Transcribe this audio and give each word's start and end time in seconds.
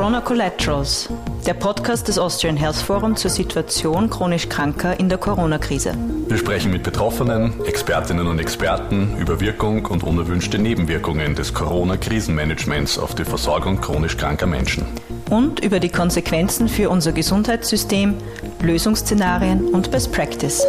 Corona 0.00 0.22
Collaterals, 0.22 1.10
der 1.44 1.52
Podcast 1.52 2.08
des 2.08 2.18
Austrian 2.18 2.56
Health 2.56 2.76
Forum 2.76 3.16
zur 3.16 3.30
Situation 3.30 4.08
chronisch 4.08 4.48
Kranker 4.48 4.98
in 4.98 5.10
der 5.10 5.18
Corona-Krise. 5.18 5.92
Wir 6.26 6.38
sprechen 6.38 6.70
mit 6.70 6.84
Betroffenen, 6.84 7.62
Expertinnen 7.66 8.26
und 8.26 8.38
Experten 8.38 9.18
über 9.18 9.40
Wirkung 9.40 9.84
und 9.84 10.02
unerwünschte 10.02 10.58
Nebenwirkungen 10.58 11.34
des 11.34 11.52
Corona-Krisenmanagements 11.52 12.98
auf 12.98 13.14
die 13.14 13.26
Versorgung 13.26 13.82
chronisch 13.82 14.16
kranker 14.16 14.46
Menschen. 14.46 14.86
Und 15.28 15.60
über 15.60 15.80
die 15.80 15.90
Konsequenzen 15.90 16.68
für 16.68 16.88
unser 16.88 17.12
Gesundheitssystem, 17.12 18.14
Lösungsszenarien 18.62 19.68
und 19.68 19.90
Best 19.90 20.12
Practice. 20.12 20.64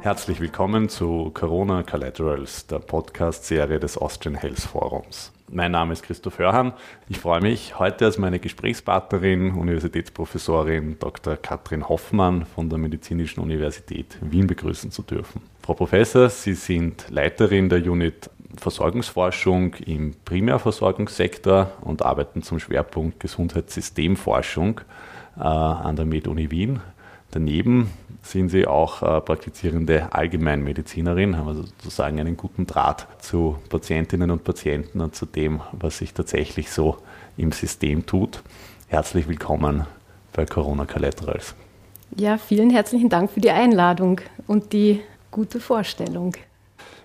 Herzlich 0.00 0.40
willkommen 0.40 0.88
zu 0.88 1.30
Corona 1.32 1.84
Collaterals, 1.84 2.66
der 2.66 2.80
Podcast-Serie 2.80 3.78
des 3.78 3.96
Austrian 3.96 4.34
Health 4.34 4.58
Forums. 4.58 5.30
Mein 5.54 5.70
Name 5.70 5.92
ist 5.92 6.02
Christoph 6.02 6.40
Hörhan. 6.40 6.72
Ich 7.08 7.20
freue 7.20 7.40
mich, 7.40 7.78
heute 7.78 8.06
als 8.06 8.18
meine 8.18 8.40
Gesprächspartnerin, 8.40 9.52
Universitätsprofessorin 9.52 10.98
Dr. 10.98 11.36
Katrin 11.36 11.88
Hoffmann 11.88 12.44
von 12.44 12.68
der 12.68 12.80
Medizinischen 12.80 13.38
Universität 13.38 14.18
Wien 14.20 14.48
begrüßen 14.48 14.90
zu 14.90 15.02
dürfen. 15.02 15.42
Frau 15.62 15.74
Professor, 15.74 16.28
Sie 16.28 16.54
sind 16.54 17.06
Leiterin 17.08 17.68
der 17.68 17.78
Unit 17.88 18.28
Versorgungsforschung 18.56 19.74
im 19.74 20.16
Primärversorgungssektor 20.24 21.70
und 21.82 22.02
arbeiten 22.02 22.42
zum 22.42 22.58
Schwerpunkt 22.58 23.20
Gesundheitssystemforschung 23.20 24.80
äh, 25.36 25.40
an 25.40 25.94
der 25.94 26.04
MedUni 26.04 26.50
Wien. 26.50 26.80
Daneben 27.34 27.90
sind 28.22 28.50
Sie 28.50 28.64
auch 28.64 29.02
äh, 29.02 29.20
praktizierende 29.20 30.12
Allgemeinmedizinerin, 30.12 31.36
haben 31.36 31.48
also 31.48 31.62
sozusagen 31.64 32.20
einen 32.20 32.36
guten 32.36 32.64
Draht 32.64 33.08
zu 33.18 33.58
Patientinnen 33.70 34.30
und 34.30 34.44
Patienten 34.44 35.00
und 35.00 35.16
zu 35.16 35.26
dem, 35.26 35.60
was 35.72 35.98
sich 35.98 36.14
tatsächlich 36.14 36.70
so 36.70 36.96
im 37.36 37.50
System 37.50 38.06
tut. 38.06 38.40
Herzlich 38.86 39.26
willkommen 39.26 39.84
bei 40.32 40.46
Corona 40.46 40.84
Collaterals. 40.84 41.56
Ja, 42.16 42.38
vielen 42.38 42.70
herzlichen 42.70 43.08
Dank 43.08 43.32
für 43.32 43.40
die 43.40 43.50
Einladung 43.50 44.20
und 44.46 44.72
die 44.72 45.00
gute 45.32 45.58
Vorstellung. 45.58 46.36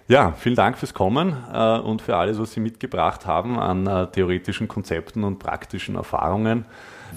Ja, 0.08 0.34
vielen 0.34 0.56
Dank 0.56 0.78
fürs 0.78 0.94
Kommen 0.94 1.36
äh, 1.52 1.80
und 1.80 2.04
für 2.04 2.16
alles, 2.16 2.38
was 2.38 2.54
Sie 2.54 2.60
mitgebracht 2.60 3.26
haben 3.26 3.58
an 3.58 3.88
äh, 3.88 4.06
theoretischen 4.12 4.68
Konzepten 4.68 5.24
und 5.24 5.40
praktischen 5.40 5.96
Erfahrungen. 5.96 6.66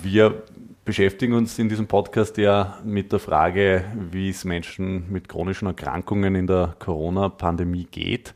Wir 0.02 0.44
beschäftigen 0.84 1.34
uns 1.34 1.58
in 1.58 1.68
diesem 1.68 1.86
Podcast 1.86 2.36
ja 2.38 2.78
mit 2.84 3.12
der 3.12 3.18
Frage, 3.18 3.84
wie 4.10 4.30
es 4.30 4.44
Menschen 4.44 5.10
mit 5.10 5.28
chronischen 5.28 5.66
Erkrankungen 5.68 6.34
in 6.34 6.46
der 6.46 6.74
Corona-Pandemie 6.78 7.86
geht. 7.90 8.34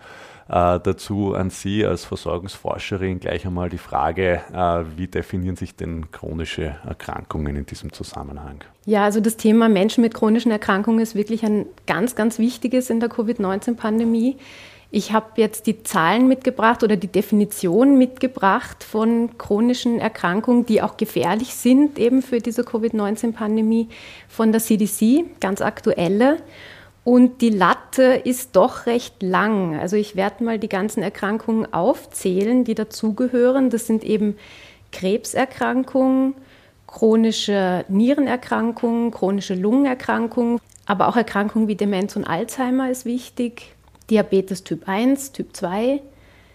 Äh, 0.48 0.78
dazu 0.80 1.34
an 1.34 1.50
Sie 1.50 1.84
als 1.84 2.04
Versorgungsforscherin 2.04 3.18
gleich 3.18 3.44
einmal 3.46 3.68
die 3.68 3.78
Frage, 3.78 4.42
äh, 4.52 4.84
wie 4.96 5.08
definieren 5.08 5.56
sich 5.56 5.74
denn 5.74 6.12
chronische 6.12 6.76
Erkrankungen 6.86 7.56
in 7.56 7.66
diesem 7.66 7.92
Zusammenhang? 7.92 8.62
Ja, 8.84 9.02
also 9.02 9.18
das 9.18 9.36
Thema 9.36 9.68
Menschen 9.68 10.02
mit 10.02 10.14
chronischen 10.14 10.52
Erkrankungen 10.52 11.00
ist 11.00 11.16
wirklich 11.16 11.44
ein 11.44 11.66
ganz, 11.88 12.14
ganz 12.14 12.38
wichtiges 12.38 12.90
in 12.90 13.00
der 13.00 13.08
Covid-19-Pandemie. 13.08 14.36
Ich 14.90 15.12
habe 15.12 15.26
jetzt 15.36 15.66
die 15.66 15.82
Zahlen 15.82 16.28
mitgebracht 16.28 16.84
oder 16.84 16.96
die 16.96 17.08
Definition 17.08 17.98
mitgebracht 17.98 18.84
von 18.84 19.36
chronischen 19.36 19.98
Erkrankungen, 19.98 20.64
die 20.64 20.80
auch 20.80 20.96
gefährlich 20.96 21.54
sind 21.54 21.98
eben 21.98 22.22
für 22.22 22.38
diese 22.38 22.62
Covid-19-Pandemie 22.62 23.88
von 24.28 24.52
der 24.52 24.60
CDC, 24.60 25.24
ganz 25.40 25.60
aktuelle. 25.60 26.38
Und 27.02 27.40
die 27.40 27.50
Latte 27.50 28.02
ist 28.24 28.56
doch 28.56 28.86
recht 28.86 29.22
lang. 29.22 29.78
Also 29.78 29.96
ich 29.96 30.16
werde 30.16 30.42
mal 30.42 30.58
die 30.58 30.68
ganzen 30.68 31.04
Erkrankungen 31.04 31.72
aufzählen, 31.72 32.64
die 32.64 32.74
dazugehören. 32.74 33.70
Das 33.70 33.86
sind 33.86 34.02
eben 34.02 34.36
Krebserkrankungen, 34.92 36.34
chronische 36.88 37.84
Nierenerkrankungen, 37.88 39.10
chronische 39.10 39.54
Lungenerkrankungen, 39.54 40.58
aber 40.86 41.08
auch 41.08 41.16
Erkrankungen 41.16 41.68
wie 41.68 41.76
Demenz 41.76 42.16
und 42.16 42.24
Alzheimer 42.24 42.90
ist 42.90 43.04
wichtig, 43.04 43.75
Diabetes 44.10 44.64
Typ 44.64 44.88
1, 44.88 45.32
Typ 45.32 45.56
2, 45.56 46.00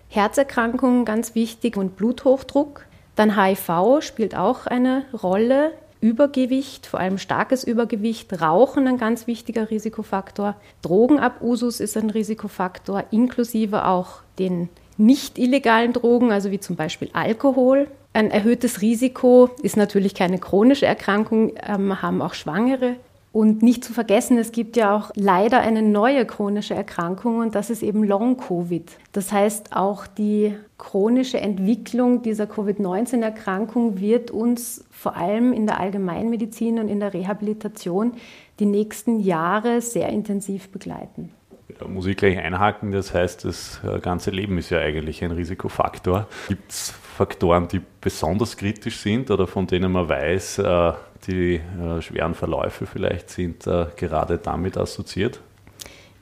Herzerkrankungen 0.10 1.06
ganz 1.06 1.36
wichtig 1.36 1.78
und 1.78 1.96
Bluthochdruck. 1.96 2.86
Dann 3.16 3.42
HIV 3.42 4.02
spielt 4.02 4.36
auch 4.36 4.68
eine 4.68 5.06
Rolle. 5.14 5.72
Übergewicht, 6.02 6.88
vor 6.88 7.00
allem 7.00 7.20
starkes 7.20 7.64
Übergewicht, 7.64 8.42
Rauchen 8.42 8.88
ein 8.88 8.98
ganz 8.98 9.28
wichtiger 9.28 9.70
Risikofaktor, 9.70 10.56
Drogenabusus 10.82 11.80
ist 11.80 11.96
ein 11.96 12.10
Risikofaktor, 12.10 13.04
inklusive 13.12 13.86
auch 13.86 14.22
den 14.40 14.70
nicht 14.98 15.38
illegalen 15.38 15.94
Drogen, 15.94 16.32
also 16.32 16.50
wie 16.50 16.60
zum 16.60 16.76
Beispiel 16.76 17.12
Alkohol. 17.14 17.88
Ein 18.14 18.32
erhöhtes 18.32 18.82
Risiko 18.82 19.52
ist 19.62 19.78
natürlich 19.78 20.16
keine 20.16 20.40
chronische 20.40 20.88
Erkrankung, 20.88 21.54
ähm, 21.62 22.02
haben 22.02 22.24
auch 22.24 22.34
Schwangere 22.34 22.96
und 23.34 23.64
nicht 23.64 23.86
zu 23.86 23.94
vergessen, 23.94 24.38
es 24.38 24.52
gibt 24.52 24.76
ja 24.76 24.96
auch 24.96 25.12
leider 25.16 25.62
eine 25.62 25.82
neue 25.82 26.26
chronische 26.26 26.74
Erkrankung 26.74 27.40
und 27.40 27.56
das 27.56 27.70
ist 27.70 27.82
eben 27.82 28.04
Long-Covid. 28.04 28.92
Das 29.14 29.32
heißt, 29.32 29.74
auch 29.74 30.06
die 30.06 30.54
chronische 30.78 31.40
Entwicklung 31.40 32.24
dieser 32.24 32.46
Covid-19-Erkrankung 32.46 34.00
wird 34.00 34.32
uns 34.32 34.84
vor 34.92 35.16
allem 35.16 35.54
in 35.54 35.66
der 35.66 35.80
Allgemeinmedizin 35.80 36.80
und 36.80 36.90
in 36.90 37.00
der 37.00 37.14
Rehabilitation 37.14 38.14
die 38.60 38.66
nächsten 38.66 39.22
Jahre 39.22 39.80
sehr 39.80 40.10
intensiv 40.10 40.70
begleiten. 40.70 41.32
Da 41.80 41.88
muss 41.88 42.06
ich 42.06 42.18
gleich 42.18 42.38
einhaken, 42.38 42.92
das 42.92 43.14
heißt, 43.14 43.46
das 43.46 43.80
äh, 43.84 44.00
ganze 44.00 44.32
Leben 44.32 44.58
ist 44.58 44.72
ja 44.72 44.80
eigentlich 44.80 45.24
ein 45.24 45.32
Risikofaktor. 45.32 46.28
Gibt 46.50 46.70
es 46.70 46.92
Faktoren, 46.92 47.70
die 47.70 47.82
besonders 48.02 48.58
kritisch 48.58 48.98
sind 48.98 49.32
oder 49.32 49.48
von 49.48 49.68
denen 49.68 49.92
man 49.92 50.10
weiß, 50.10 50.60
äh, 50.60 50.94
die 51.28 51.56
äh, 51.56 52.02
schweren 52.02 52.34
Verläufe 52.34 52.86
vielleicht 52.86 53.30
sind 53.30 53.68
äh, 53.68 53.88
gerade 53.96 54.38
damit 54.38 54.78
assoziiert? 54.78 55.40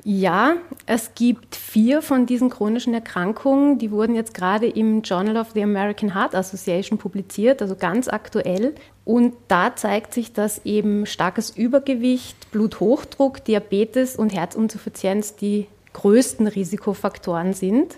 Ja, 0.06 0.56
es 0.86 1.14
gibt 1.14 1.56
vier 1.56 2.02
von 2.02 2.26
diesen 2.26 2.50
chronischen 2.50 2.94
Erkrankungen, 2.94 3.80
die 3.80 3.92
wurden 3.92 4.16
jetzt 4.16 4.34
gerade 4.34 4.66
im 4.66 5.02
Journal 5.02 5.36
of 5.36 5.52
the 5.54 5.62
American 5.62 6.16
Heart 6.16 6.36
Association 6.36 6.98
publiziert, 6.98 7.62
also 7.62 7.76
ganz 7.76 8.08
aktuell. 8.08 8.76
Und 9.04 9.34
da 9.50 9.76
zeigt 9.76 10.14
sich, 10.14 10.32
dass 10.32 10.66
eben 10.66 11.06
starkes 11.06 11.50
Übergewicht, 11.50 12.50
Bluthochdruck, 12.52 13.44
Diabetes 13.44 14.16
und 14.16 14.34
Herzinsuffizienz 14.34 15.36
die 15.36 15.68
größten 15.92 16.48
Risikofaktoren 16.48 17.54
sind. 17.54 17.98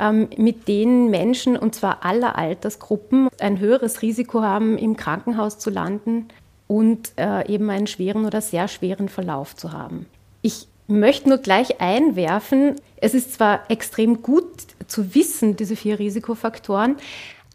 Ähm, 0.00 0.28
mit 0.38 0.66
denen 0.66 1.10
Menschen, 1.10 1.58
und 1.58 1.74
zwar 1.74 2.06
aller 2.06 2.38
Altersgruppen, 2.38 3.28
ein 3.38 3.58
höheres 3.58 4.00
Risiko 4.00 4.40
haben, 4.40 4.78
im 4.78 4.96
Krankenhaus 4.96 5.58
zu 5.58 5.68
landen 5.68 6.28
und 6.66 7.12
äh, 7.18 7.46
eben 7.52 7.68
einen 7.68 7.86
schweren 7.86 8.24
oder 8.24 8.40
sehr 8.40 8.66
schweren 8.66 9.10
Verlauf 9.10 9.54
zu 9.56 9.72
haben. 9.72 10.06
Ich 10.40 10.68
möchte 10.86 11.28
nur 11.28 11.36
gleich 11.36 11.82
einwerfen, 11.82 12.76
es 12.96 13.12
ist 13.12 13.34
zwar 13.34 13.70
extrem 13.70 14.22
gut 14.22 14.46
zu 14.86 15.14
wissen, 15.14 15.56
diese 15.56 15.76
vier 15.76 15.98
Risikofaktoren, 15.98 16.96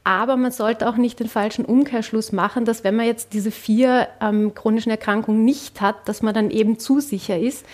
aber 0.04 0.38
man 0.38 0.52
sollte 0.52 0.88
auch 0.88 0.98
nicht 0.98 1.20
den 1.20 1.30
falschen 1.30 1.66
Umkehrschluss 1.66 2.32
machen, 2.32 2.64
dass 2.64 2.84
wenn 2.84 2.96
man 2.96 3.08
jetzt 3.08 3.34
diese 3.34 3.50
vier 3.50 4.08
ähm, 4.22 4.54
chronischen 4.54 4.92
Erkrankungen 4.92 5.44
nicht 5.46 5.82
hat, 5.82 6.08
dass 6.08 6.22
man 6.22 6.36
dann 6.36 6.52
eben 6.52 6.78
zu 6.78 7.00
sicher 7.00 7.40
ist 7.40 7.66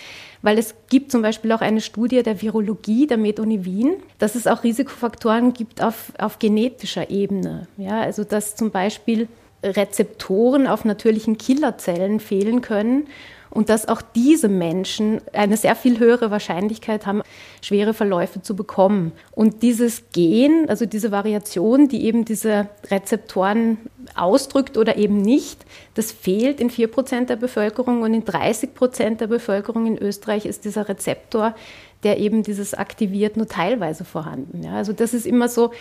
weil 0.41 0.57
es 0.57 0.75
gibt 0.89 1.11
zum 1.11 1.21
Beispiel 1.21 1.51
auch 1.51 1.61
eine 1.61 1.81
Studie 1.81 2.23
der 2.23 2.41
Virologie 2.41 3.07
der 3.07 3.17
MedUni 3.17 3.65
Wien, 3.65 3.95
dass 4.19 4.35
es 4.35 4.47
auch 4.47 4.63
Risikofaktoren 4.63 5.53
gibt 5.53 5.81
auf, 5.81 6.11
auf 6.17 6.39
genetischer 6.39 7.09
Ebene. 7.09 7.67
Ja, 7.77 8.01
also 8.01 8.23
dass 8.23 8.55
zum 8.55 8.71
Beispiel 8.71 9.27
Rezeptoren 9.63 10.67
auf 10.67 10.85
natürlichen 10.85 11.37
Killerzellen 11.37 12.19
fehlen 12.19 12.61
können 12.61 13.07
und 13.51 13.69
dass 13.69 13.87
auch 13.87 14.01
diese 14.01 14.47
Menschen 14.47 15.21
eine 15.33 15.57
sehr 15.57 15.75
viel 15.75 15.99
höhere 15.99 16.31
Wahrscheinlichkeit 16.31 17.05
haben, 17.05 17.21
schwere 17.61 17.93
Verläufe 17.93 18.41
zu 18.41 18.55
bekommen. 18.55 19.11
Und 19.33 19.61
dieses 19.61 20.03
Gen, 20.13 20.65
also 20.67 20.85
diese 20.85 21.11
Variation, 21.11 21.87
die 21.87 22.05
eben 22.05 22.25
diese 22.25 22.69
Rezeptoren 22.89 23.77
ausdrückt 24.15 24.77
oder 24.77 24.97
eben 24.97 25.21
nicht, 25.21 25.65
das 25.93 26.11
fehlt 26.11 26.59
in 26.59 26.69
4% 26.69 27.25
der 27.25 27.35
Bevölkerung 27.35 28.01
und 28.01 28.13
in 28.13 28.23
30% 28.23 29.17
der 29.17 29.27
Bevölkerung 29.27 29.85
in 29.85 29.97
Österreich 29.97 30.45
ist 30.45 30.65
dieser 30.65 30.89
Rezeptor, 30.89 31.55
der 32.03 32.17
eben 32.17 32.43
dieses 32.43 32.73
aktiviert, 32.73 33.37
nur 33.37 33.47
teilweise 33.47 34.05
vorhanden. 34.05 34.63
Ja, 34.63 34.73
also 34.73 34.93
das 34.93 35.13
ist 35.13 35.25
immer 35.25 35.49
so 35.49 35.71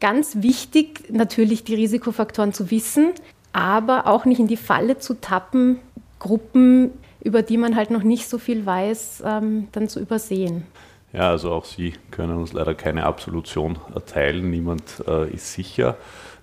ganz 0.00 0.42
wichtig, 0.42 1.04
natürlich 1.10 1.64
die 1.64 1.74
Risikofaktoren 1.74 2.52
zu 2.52 2.70
wissen, 2.70 3.12
aber 3.52 4.06
auch 4.06 4.24
nicht 4.24 4.40
in 4.40 4.48
die 4.48 4.56
Falle 4.56 4.98
zu 4.98 5.14
tappen, 5.14 5.78
Gruppen 6.18 6.92
über 7.20 7.42
die 7.42 7.56
man 7.56 7.76
halt 7.76 7.90
noch 7.90 8.02
nicht 8.02 8.28
so 8.28 8.38
viel 8.38 8.64
weiß, 8.64 9.22
ähm, 9.26 9.68
dann 9.72 9.88
zu 9.88 10.00
übersehen. 10.00 10.66
Ja, 11.12 11.30
also 11.30 11.52
auch 11.52 11.64
Sie 11.64 11.94
können 12.10 12.36
uns 12.36 12.52
leider 12.52 12.74
keine 12.74 13.04
Absolution 13.04 13.78
erteilen. 13.94 14.50
Niemand 14.50 14.82
äh, 15.06 15.30
ist 15.32 15.52
sicher. 15.52 15.96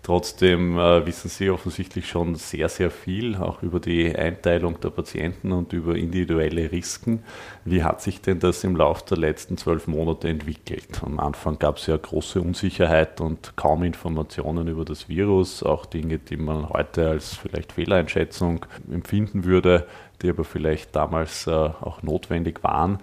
Trotzdem 0.06 0.78
äh, 0.78 1.04
wissen 1.07 1.30
Sie 1.30 1.50
offensichtlich 1.50 2.07
schon 2.07 2.36
sehr, 2.36 2.69
sehr 2.69 2.92
viel, 2.92 3.36
auch 3.38 3.63
über 3.63 3.80
die 3.80 4.16
Einteilung 4.16 4.80
der 4.80 4.92
Patienten 4.92 5.52
und 5.52 5.74
über 5.74 5.96
individuelle 5.96 6.72
Risiken. 6.72 7.24
Wie 7.63 7.84
hat 7.84 8.02
sich 8.02 8.22
denn 8.22 8.38
das 8.38 8.63
im 8.63 8.75
Laufe 8.75 9.04
der 9.10 9.18
letzten 9.18 9.57
zwölf 9.57 9.88
Monate 9.88 10.30
entwickelt? 10.30 11.02
Am 11.04 11.19
Anfang 11.19 11.57
gab 11.57 11.78
es 11.78 11.88
ja 11.88 11.98
große 11.98 12.40
Unsicherheit 12.40 13.19
und 13.19 13.54
kaum 13.56 13.81
Informationen 13.81 14.68
über 14.68 14.86
das 14.86 15.10
Virus, 15.10 15.63
auch 15.63 15.88
Dinge, 15.88 16.19
die 16.19 16.38
man 16.38 16.69
heute 16.69 17.10
als 17.10 17.34
vielleicht 17.34 17.72
Fehleinschätzung 17.72 18.63
empfinden 18.92 19.44
würde, 19.44 19.88
die 20.22 20.30
aber 20.30 20.44
vielleicht 20.44 20.96
damals 20.96 21.48
äh, 21.48 21.52
auch 21.52 22.04
notwendig 22.04 22.63
waren 22.63 23.00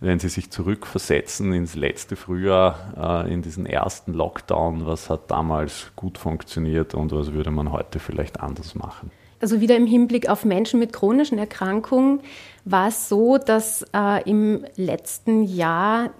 wenn 0.00 0.18
Sie 0.18 0.28
sich 0.28 0.50
zurückversetzen 0.50 1.52
ins 1.52 1.74
letzte 1.74 2.16
Frühjahr, 2.16 3.24
äh, 3.26 3.32
in 3.32 3.42
diesen 3.42 3.66
ersten 3.66 4.12
Lockdown, 4.12 4.86
was 4.86 5.08
hat 5.08 5.30
damals 5.30 5.90
gut 5.96 6.18
funktioniert 6.18 6.94
und 6.94 7.12
was 7.12 7.32
würde 7.32 7.50
man 7.50 7.72
heute 7.72 7.98
vielleicht 7.98 8.40
anders 8.40 8.74
machen? 8.74 9.10
Also 9.40 9.60
wieder 9.60 9.76
im 9.76 9.86
Hinblick 9.86 10.28
auf 10.28 10.44
Menschen 10.44 10.80
mit 10.80 10.92
chronischen 10.92 11.38
Erkrankungen 11.38 12.20
war 12.64 12.88
es 12.88 13.08
so, 13.08 13.38
dass 13.38 13.84
äh, 13.94 14.28
im 14.28 14.64
letzten 14.76 15.44
Jahr 15.44 16.10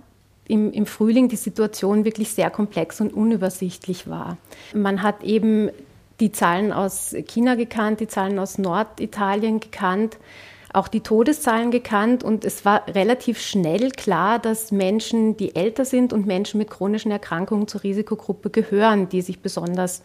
im, 0.49 0.71
im 0.73 0.87
Frühling 0.87 1.29
die 1.29 1.37
Situation 1.37 2.05
wirklich 2.05 2.33
sehr 2.33 2.51
komplex 2.51 3.01
und 3.01 3.13
unübersichtlich 3.13 4.09
war. 4.09 4.37
Man 4.75 5.03
hat 5.03 5.25
eben 5.25 5.71
die 6.21 6.33
Zahlen 6.33 6.73
aus 6.73 7.15
China 7.27 7.57
gekannt, 7.57 8.01
die 8.01 8.07
Zahlen 8.07 8.39
aus 8.39 8.59
Norditalien 8.59 9.61
gekannt 9.61 10.17
auch 10.77 10.89
die 10.89 11.01
Todeszahlen 11.01 11.71
gekannt 11.71 12.23
und 12.23 12.45
es 12.45 12.67
war 12.67 12.87
relativ 12.89 13.41
schnell 13.41 13.91
klar, 13.91 14.39
dass 14.39 14.73
Menschen, 14.73 15.37
die 15.37 15.57
älter 15.57 15.87
sind 15.87 16.13
und 16.13 16.27
Menschen 16.27 16.59
mit 16.59 16.71
chronischen 16.71 17.11
Erkrankungen 17.11 17.67
zur 17.67 17.83
Risikogruppe 17.83 18.51
gehören, 18.51 19.09
die 19.09 19.23
sich 19.23 19.41
besonders 19.41 20.03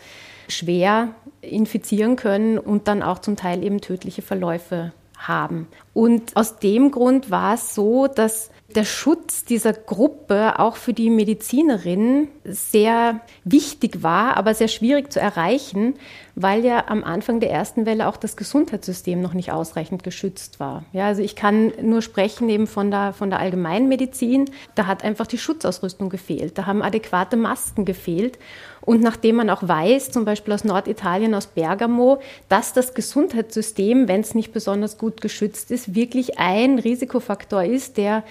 schwer 0.47 1.09
infizieren 1.41 2.15
können 2.15 2.57
und 2.57 2.87
dann 2.87 3.03
auch 3.03 3.19
zum 3.19 3.35
Teil 3.35 3.63
eben 3.63 3.81
tödliche 3.81 4.21
Verläufe 4.21 4.93
haben. 5.17 5.67
Und 5.93 6.35
aus 6.37 6.59
dem 6.59 6.91
Grund 6.91 7.29
war 7.29 7.55
es 7.55 7.75
so, 7.75 8.07
dass 8.07 8.49
der 8.75 8.85
Schutz 8.85 9.45
dieser 9.45 9.73
Gruppe 9.73 10.59
auch 10.59 10.75
für 10.75 10.93
die 10.93 11.09
Medizinerinnen 11.09 12.27
sehr 12.43 13.21
wichtig 13.43 14.03
war, 14.03 14.37
aber 14.37 14.53
sehr 14.53 14.67
schwierig 14.67 15.11
zu 15.11 15.19
erreichen, 15.19 15.95
weil 16.35 16.65
ja 16.65 16.85
am 16.87 17.03
Anfang 17.03 17.39
der 17.39 17.51
ersten 17.51 17.85
Welle 17.85 18.07
auch 18.07 18.17
das 18.17 18.35
Gesundheitssystem 18.35 19.21
noch 19.21 19.33
nicht 19.33 19.51
ausreichend 19.51 20.03
geschützt 20.03 20.59
war. 20.59 20.83
Ja, 20.93 21.07
also 21.07 21.21
ich 21.21 21.35
kann 21.35 21.73
nur 21.81 22.01
sprechen 22.01 22.49
eben 22.49 22.67
von 22.67 22.91
der, 22.91 23.13
von 23.13 23.29
der 23.29 23.39
Allgemeinmedizin. 23.39 24.49
Da 24.75 24.87
hat 24.87 25.03
einfach 25.03 25.27
die 25.27 25.37
Schutzausrüstung 25.37 26.09
gefehlt. 26.09 26.57
Da 26.57 26.65
haben 26.65 26.81
adäquate 26.81 27.37
Masken 27.37 27.85
gefehlt. 27.85 28.37
Und 28.81 29.01
nachdem 29.01 29.35
man 29.35 29.49
auch 29.49 29.67
weiß, 29.67 30.11
zum 30.11 30.25
Beispiel 30.25 30.53
aus 30.53 30.63
Norditalien, 30.63 31.35
aus 31.35 31.47
Bergamo, 31.47 32.19
dass 32.49 32.73
das 32.73 32.93
Gesundheitssystem, 32.93 34.07
wenn 34.07 34.21
es 34.21 34.33
nicht 34.33 34.51
besonders 34.51 34.97
gut 34.97 35.21
geschützt 35.21 35.69
ist, 35.69 35.93
wirklich 35.93 36.39
ein 36.39 36.79
Risikofaktor 36.79 37.63
ist, 37.63 37.97
der 37.97 38.23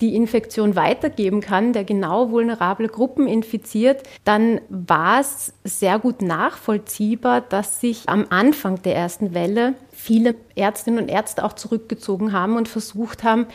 die 0.00 0.16
Infektion 0.16 0.76
weitergeben 0.76 1.40
kann, 1.40 1.72
der 1.72 1.84
genau 1.84 2.30
vulnerable 2.30 2.88
Gruppen 2.88 3.26
infiziert, 3.28 4.02
dann 4.24 4.60
war 4.68 5.20
es 5.20 5.52
sehr 5.62 5.98
gut 5.98 6.20
nachvollziehbar, 6.20 7.40
dass 7.40 7.80
sich 7.80 8.08
am 8.08 8.26
Anfang 8.30 8.82
der 8.82 8.96
ersten 8.96 9.34
Welle 9.34 9.74
viele 9.92 10.34
Ärztinnen 10.56 11.04
und 11.04 11.08
Ärzte 11.08 11.44
auch 11.44 11.52
zurückgezogen 11.54 12.32
haben 12.32 12.56
und 12.56 12.68
versucht 12.68 13.22
haben, 13.22 13.46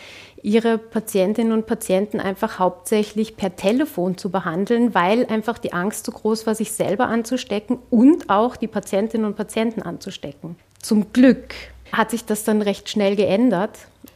ihre 0.41 0.77
Patientinnen 0.77 1.51
und 1.51 1.67
Patienten 1.67 2.19
einfach 2.19 2.59
hauptsächlich 2.59 3.35
per 3.35 3.55
Telefon 3.55 4.17
zu 4.17 4.29
behandeln, 4.29 4.95
weil 4.95 5.25
einfach 5.25 5.57
die 5.57 5.73
Angst 5.73 6.05
so 6.05 6.13
groß 6.13 6.47
war, 6.47 6.55
sich 6.55 6.71
selber 6.71 7.07
anzustecken 7.07 7.79
und 7.89 8.29
auch 8.29 8.55
die 8.55 8.67
Patientinnen 8.67 9.25
und 9.27 9.35
Patienten 9.35 9.81
anzustecken. 9.81 10.55
Zum 10.81 11.11
Glück 11.11 11.53
hat 11.91 12.11
sich 12.11 12.25
das 12.25 12.43
dann 12.43 12.61
recht 12.61 12.89
schnell 12.89 13.15
geändert 13.15 13.71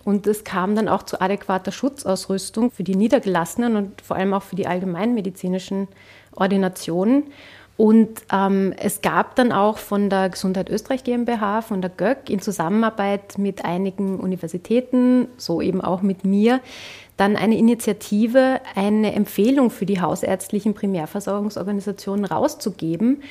und 0.06 0.28
es 0.28 0.44
kam 0.44 0.76
dann 0.76 0.88
auch 0.88 1.04
zu 1.04 1.22
adäquater 1.22 1.72
Schutzausrüstung 1.72 2.72
für 2.72 2.84
die 2.84 2.96
Niedergelassenen 2.96 3.76
und 3.76 4.02
vor 4.02 4.18
allem 4.18 4.34
auch 4.34 4.44
für 4.44 4.56
die 4.56 4.68
allgemeinmedizinischen 4.68 5.88
Ordinationen. 6.36 7.26
Und 7.76 8.22
ähm, 8.32 8.74
es 8.78 9.02
gab 9.02 9.36
dann 9.36 9.52
auch 9.52 9.80
von 9.80 10.10
der 10.10 10.30
Gesundheit 10.30 10.70
Österreich 10.70 11.04
GmbH, 11.04 11.62
von 11.62 11.82
der 11.82 11.90
GÖG, 11.90 12.30
in 12.30 12.40
Zusammenarbeit 12.40 13.38
mit 13.40 13.66
einigen 13.66 14.20
Universitäten, 14.20 15.28
so 15.38 15.60
eben 15.60 15.82
auch 15.82 16.02
mit 16.02 16.24
mir, 16.24 16.60
dann 17.18 17.36
eine 17.36 17.58
Initiative, 17.58 18.60
eine 18.76 19.14
Empfehlung 19.14 19.72
für 19.72 19.86
die 19.86 20.02
hausärztlichen 20.02 20.76
Primärversorgungsorganisationen 20.76 22.26
rauszugeben, 22.26 23.24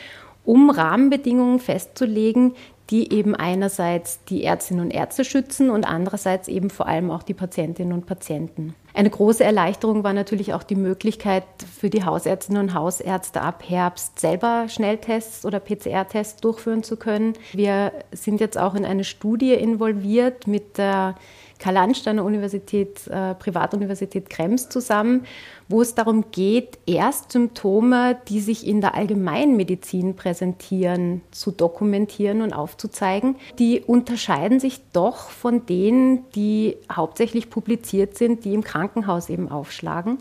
um 0.44 0.70
Rahmenbedingungen 0.70 1.60
festzulegen, 1.60 2.54
die 2.92 3.10
eben 3.10 3.34
einerseits 3.34 4.22
die 4.24 4.44
Ärztinnen 4.44 4.84
und 4.84 4.90
Ärzte 4.90 5.24
schützen 5.24 5.70
und 5.70 5.84
andererseits 5.84 6.46
eben 6.46 6.68
vor 6.68 6.86
allem 6.86 7.10
auch 7.10 7.22
die 7.22 7.32
Patientinnen 7.32 7.94
und 7.94 8.04
Patienten. 8.04 8.74
Eine 8.92 9.08
große 9.08 9.42
Erleichterung 9.42 10.04
war 10.04 10.12
natürlich 10.12 10.52
auch 10.52 10.62
die 10.62 10.76
Möglichkeit 10.76 11.44
für 11.80 11.88
die 11.88 12.04
Hausärztinnen 12.04 12.60
und 12.60 12.74
Hausärzte 12.74 13.40
ab 13.40 13.64
Herbst 13.66 14.20
selber 14.20 14.66
Schnelltests 14.68 15.46
oder 15.46 15.58
PCR-Tests 15.58 16.42
durchführen 16.42 16.82
zu 16.82 16.98
können. 16.98 17.32
Wir 17.52 17.92
sind 18.12 18.40
jetzt 18.40 18.58
auch 18.58 18.74
in 18.74 18.84
eine 18.84 19.04
Studie 19.04 19.54
involviert 19.54 20.46
mit 20.46 20.76
der 20.76 21.14
Karl-Landsteiner 21.62 22.24
Universität, 22.24 23.06
äh, 23.06 23.34
Privatuniversität 23.36 24.28
Krems 24.28 24.68
zusammen, 24.68 25.24
wo 25.68 25.80
es 25.80 25.94
darum 25.94 26.24
geht, 26.32 26.78
Erstsymptome, 26.86 28.16
die 28.28 28.40
sich 28.40 28.66
in 28.66 28.80
der 28.80 28.94
Allgemeinmedizin 28.96 30.16
präsentieren, 30.16 31.22
zu 31.30 31.52
dokumentieren 31.52 32.42
und 32.42 32.52
aufzuzeigen. 32.52 33.36
Die 33.60 33.80
unterscheiden 33.80 34.58
sich 34.58 34.80
doch 34.92 35.30
von 35.30 35.64
denen, 35.64 36.28
die 36.32 36.76
hauptsächlich 36.90 37.48
publiziert 37.48 38.18
sind, 38.18 38.44
die 38.44 38.54
im 38.54 38.64
Krankenhaus 38.64 39.30
eben 39.30 39.48
aufschlagen 39.48 40.18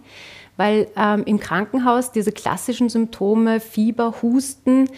weil 0.57 0.89
ähm, 0.95 1.23
im 1.25 1.39
Krankenhaus 1.39 2.11
diese 2.11 2.31
klassischen 2.31 2.89
Symptome, 2.89 3.59
Fieber, 3.59 4.21
Husten, 4.21 4.89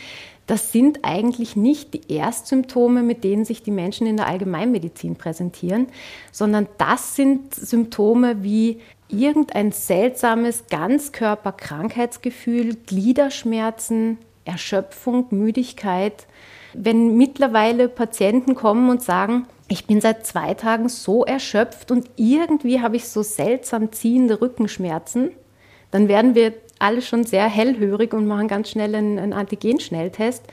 das 0.47 0.71
sind 0.71 0.99
eigentlich 1.03 1.55
nicht 1.55 1.93
die 1.93 2.13
Erstsymptome, 2.13 3.01
mit 3.01 3.23
denen 3.23 3.45
sich 3.45 3.63
die 3.63 3.71
Menschen 3.71 4.07
in 4.07 4.17
der 4.17 4.27
Allgemeinmedizin 4.27 5.15
präsentieren, 5.15 5.87
sondern 6.31 6.67
das 6.77 7.15
sind 7.15 7.55
Symptome 7.55 8.43
wie 8.43 8.81
irgendein 9.07 9.71
seltsames 9.71 10.65
Ganzkörperkrankheitsgefühl, 10.69 12.75
Gliederschmerzen, 12.75 14.17
Erschöpfung, 14.43 15.27
Müdigkeit. 15.29 16.27
Wenn 16.73 17.15
mittlerweile 17.15 17.87
Patienten 17.87 18.55
kommen 18.55 18.89
und 18.89 19.01
sagen, 19.01 19.47
ich 19.69 19.85
bin 19.85 20.01
seit 20.01 20.25
zwei 20.25 20.55
Tagen 20.55 20.89
so 20.89 21.23
erschöpft 21.23 21.91
und 21.91 22.09
irgendwie 22.17 22.81
habe 22.81 22.97
ich 22.97 23.07
so 23.07 23.23
seltsam 23.23 23.93
ziehende 23.93 24.41
Rückenschmerzen, 24.41 25.31
dann 25.91 26.07
werden 26.07 26.35
wir 26.35 26.53
alle 26.79 27.01
schon 27.01 27.23
sehr 27.23 27.47
hellhörig 27.47 28.13
und 28.13 28.27
machen 28.27 28.47
ganz 28.47 28.69
schnell 28.69 28.95
einen, 28.95 29.19
einen 29.19 29.33
Antigen-Schnelltest, 29.33 30.43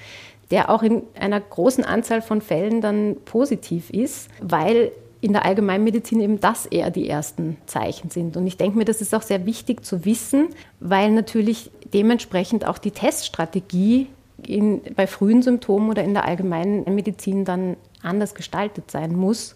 der 0.50 0.70
auch 0.70 0.82
in 0.82 1.02
einer 1.18 1.40
großen 1.40 1.84
Anzahl 1.84 2.22
von 2.22 2.40
Fällen 2.40 2.80
dann 2.80 3.16
positiv 3.24 3.90
ist, 3.90 4.28
weil 4.40 4.92
in 5.20 5.32
der 5.32 5.44
Allgemeinmedizin 5.44 6.20
eben 6.20 6.40
das 6.40 6.66
eher 6.66 6.90
die 6.90 7.08
ersten 7.08 7.58
Zeichen 7.66 8.10
sind. 8.10 8.36
Und 8.36 8.46
ich 8.46 8.56
denke 8.56 8.78
mir, 8.78 8.84
das 8.84 9.00
ist 9.00 9.14
auch 9.14 9.22
sehr 9.22 9.44
wichtig 9.46 9.84
zu 9.84 10.04
wissen, 10.04 10.48
weil 10.80 11.10
natürlich 11.10 11.70
dementsprechend 11.92 12.66
auch 12.66 12.78
die 12.78 12.90
Teststrategie 12.90 14.06
in, 14.46 14.80
bei 14.96 15.06
frühen 15.06 15.42
Symptomen 15.42 15.90
oder 15.90 16.02
in 16.02 16.14
der 16.14 16.24
allgemeinen 16.24 16.84
Medizin 16.94 17.44
dann 17.44 17.76
anders 18.02 18.34
gestaltet 18.34 18.90
sein 18.90 19.14
muss, 19.14 19.54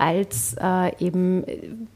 als 0.00 0.56
äh, 0.58 0.92
eben 1.04 1.44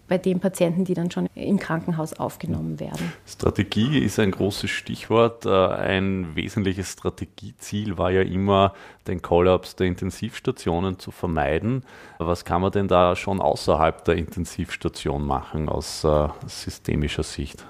bei 0.09 0.19
den 0.19 0.39
Patienten, 0.39 0.85
die 0.85 0.93
dann 0.93 1.11
schon 1.11 1.27
im 1.35 1.59
Krankenhaus 1.59 2.13
aufgenommen 2.13 2.79
werden. 2.79 3.13
Strategie 3.27 3.99
ist 3.99 4.19
ein 4.19 4.31
großes 4.31 4.71
Stichwort. 4.71 5.47
Äh, 5.47 5.51
ein 5.51 6.37
wesentliches 6.37 6.93
Strategieziel 6.93 7.97
war 7.97 8.11
ja 8.11 8.21
immer, 8.21 8.75
den 9.07 9.23
Kollaps 9.23 9.77
der 9.77 9.87
Intensivstationen 9.87 10.99
zu 10.99 11.11
vermeiden. 11.11 11.83
Was 12.19 12.45
kann 12.45 12.61
man 12.61 12.73
denn 12.73 12.89
da 12.89 13.17
schon 13.17 13.41
außerhalb 13.41 14.05
der 14.05 14.17
Intensivstation 14.17 15.27
machen 15.27 15.71
aus 15.71 16.05
äh, 16.05 16.29
systemischer 16.47 17.23
Sicht? 17.23 17.65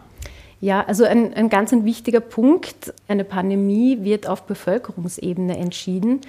Ja, 0.61 0.85
also 0.85 1.05
ein, 1.05 1.33
ein 1.35 1.49
ganz 1.49 1.73
ein 1.73 1.85
wichtiger 1.85 2.21
Punkt. 2.21 2.93
Eine 3.07 3.25
Pandemie 3.25 3.99
wird 4.03 4.27
auf 4.27 4.45
Bevölkerungsebene 4.45 5.57
entschieden. 5.59 6.23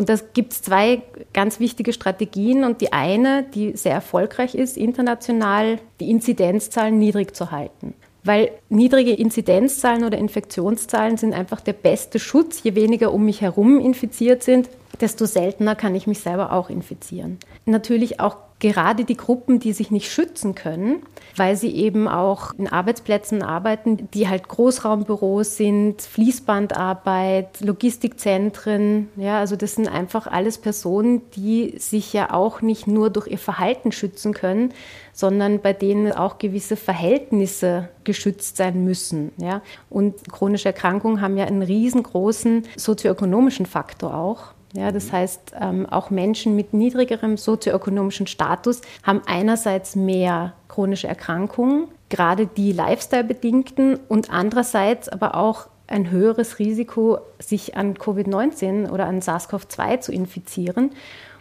Und 0.00 0.08
da 0.08 0.14
gibt 0.32 0.54
es 0.54 0.62
zwei 0.62 1.02
ganz 1.34 1.60
wichtige 1.60 1.92
Strategien. 1.92 2.64
Und 2.64 2.80
die 2.80 2.94
eine, 2.94 3.42
die 3.42 3.76
sehr 3.76 3.92
erfolgreich 3.92 4.54
ist, 4.54 4.78
international, 4.78 5.78
die 6.00 6.08
Inzidenzzahlen 6.08 6.98
niedrig 6.98 7.36
zu 7.36 7.50
halten. 7.50 7.92
Weil 8.24 8.50
niedrige 8.70 9.12
Inzidenzzahlen 9.12 10.04
oder 10.04 10.16
Infektionszahlen 10.16 11.18
sind 11.18 11.34
einfach 11.34 11.60
der 11.60 11.74
beste 11.74 12.18
Schutz. 12.18 12.62
Je 12.62 12.74
weniger 12.76 13.12
um 13.12 13.26
mich 13.26 13.42
herum 13.42 13.78
infiziert 13.78 14.42
sind, 14.42 14.70
desto 15.00 15.26
seltener 15.26 15.74
kann 15.74 15.94
ich 15.94 16.06
mich 16.06 16.20
selber 16.20 16.52
auch 16.52 16.70
infizieren. 16.70 17.38
Natürlich 17.64 18.20
auch 18.20 18.36
gerade 18.60 19.04
die 19.04 19.16
Gruppen, 19.16 19.58
die 19.58 19.72
sich 19.72 19.90
nicht 19.90 20.12
schützen 20.12 20.54
können, 20.54 21.02
weil 21.36 21.56
sie 21.56 21.74
eben 21.74 22.06
auch 22.06 22.52
in 22.58 22.68
Arbeitsplätzen 22.68 23.42
arbeiten, 23.42 24.08
die 24.12 24.28
halt 24.28 24.48
Großraumbüros 24.48 25.56
sind, 25.56 26.02
Fließbandarbeit, 26.02 27.62
Logistikzentren. 27.62 29.08
Ja, 29.16 29.38
also 29.38 29.56
das 29.56 29.74
sind 29.74 29.88
einfach 29.88 30.26
alles 30.26 30.58
Personen, 30.58 31.22
die 31.34 31.74
sich 31.78 32.12
ja 32.12 32.32
auch 32.32 32.60
nicht 32.60 32.86
nur 32.86 33.10
durch 33.10 33.28
ihr 33.28 33.38
Verhalten 33.38 33.92
schützen 33.92 34.34
können, 34.34 34.72
sondern 35.12 35.60
bei 35.60 35.72
denen 35.72 36.12
auch 36.12 36.38
gewisse 36.38 36.76
Verhältnisse 36.76 37.88
geschützt 38.04 38.58
sein 38.58 38.84
müssen. 38.84 39.32
Ja? 39.38 39.62
Und 39.88 40.30
chronische 40.30 40.68
Erkrankungen 40.68 41.20
haben 41.20 41.36
ja 41.36 41.46
einen 41.46 41.62
riesengroßen 41.62 42.66
sozioökonomischen 42.76 43.66
Faktor 43.66 44.14
auch. 44.14 44.52
Ja, 44.72 44.92
das 44.92 45.10
heißt, 45.10 45.54
ähm, 45.60 45.86
auch 45.86 46.10
Menschen 46.10 46.54
mit 46.54 46.72
niedrigerem 46.72 47.36
sozioökonomischen 47.36 48.28
Status 48.28 48.82
haben 49.02 49.20
einerseits 49.26 49.96
mehr 49.96 50.52
chronische 50.68 51.08
Erkrankungen, 51.08 51.88
gerade 52.08 52.46
die 52.46 52.72
lifestyle-bedingten, 52.72 53.98
und 54.08 54.30
andererseits 54.30 55.08
aber 55.08 55.34
auch 55.34 55.66
ein 55.88 56.10
höheres 56.10 56.60
Risiko, 56.60 57.18
sich 57.40 57.76
an 57.76 57.94
Covid-19 57.94 58.90
oder 58.90 59.06
an 59.06 59.20
SARS-CoV-2 59.20 60.00
zu 60.00 60.12
infizieren. 60.12 60.92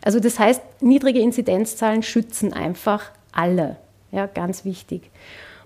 Also 0.03 0.19
das 0.19 0.39
heißt, 0.39 0.61
niedrige 0.81 1.19
Inzidenzzahlen 1.19 2.01
schützen 2.01 2.51
einfach 2.51 3.11
alle. 3.31 3.75
Ja, 4.11 4.25
ganz 4.25 4.65
wichtig. 4.65 5.11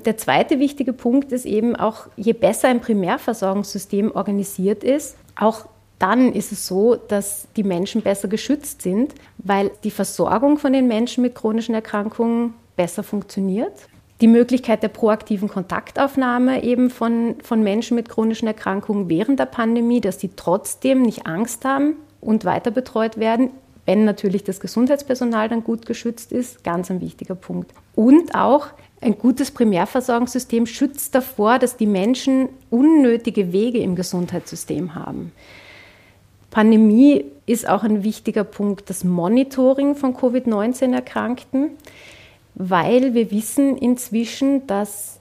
Der 0.05 0.17
zweite 0.17 0.60
wichtige 0.60 0.91
Punkt 0.91 1.32
ist 1.32 1.46
eben 1.46 1.77
auch, 1.77 2.08
je 2.17 2.34
besser 2.34 2.67
ein 2.67 2.82
Primärversorgungssystem 2.82 4.12
organisiert 4.12 4.84
ist, 4.84 5.15
auch 5.38 5.65
dann 6.03 6.33
ist 6.33 6.51
es 6.51 6.67
so, 6.67 6.95
dass 6.95 7.48
die 7.55 7.63
Menschen 7.63 8.01
besser 8.01 8.27
geschützt 8.27 8.81
sind, 8.81 9.15
weil 9.38 9.72
die 9.86 9.89
Versorgung 9.89 10.57
von 10.57 10.74
den 10.74 10.86
Menschen 10.86 11.22
mit 11.22 11.33
chronischen 11.33 11.74
Erkrankungen 11.74 12.55
besser 12.75 13.03
funktioniert. 13.03 13.72
Die 14.19 14.27
Möglichkeit 14.27 14.83
der 14.83 14.89
proaktiven 14.89 15.48
Kontaktaufnahme 15.48 16.62
eben 16.62 16.89
von, 16.89 17.36
von 17.41 17.63
Menschen 17.63 17.95
mit 17.95 18.10
chronischen 18.10 18.50
Erkrankungen 18.50 19.07
während 19.07 19.39
der 19.39 19.45
Pandemie, 19.45 20.01
dass 20.01 20.19
sie 20.19 20.31
trotzdem 20.36 21.03
nicht 21.03 21.25
Angst 21.25 21.63
haben 21.63 21.93
und 22.19 22.43
weiter 22.43 22.72
betreut 22.72 23.17
werden, 23.17 23.51
wenn 23.86 24.03
natürlich 24.03 24.43
das 24.43 24.60
Gesundheitspersonal 24.60 25.48
dann 25.48 25.63
gut 25.63 25.86
geschützt 25.86 26.33
ist, 26.33 26.65
ganz 26.65 26.91
ein 26.91 27.00
wichtiger 27.00 27.36
Punkt. 27.36 27.72
Und 27.95 28.36
auch 28.36 28.67
ein 29.00 29.17
gutes 29.17 29.51
Primärversorgungssystem 29.51 30.65
schützt 30.65 31.15
davor, 31.15 31.60
dass 31.60 31.77
die 31.77 31.88
Menschen 31.88 32.50
unnötige 32.69 33.53
Wege 33.53 33.79
im 33.79 33.95
Gesundheitssystem 33.95 34.95
haben. 34.95 35.31
Pandemie 36.53 37.25
ist 37.48 37.67
auch 37.67 37.81
ein 37.81 38.03
wichtiger 38.03 38.43
Punkt, 38.43 38.88
das 38.91 39.03
Monitoring 39.03 39.95
von 39.95 40.15
Covid-19-Erkrankten, 40.15 41.72
weil 42.53 43.15
wir 43.15 43.31
wissen 43.31 43.75
inzwischen, 43.75 44.67
dass 44.67 45.19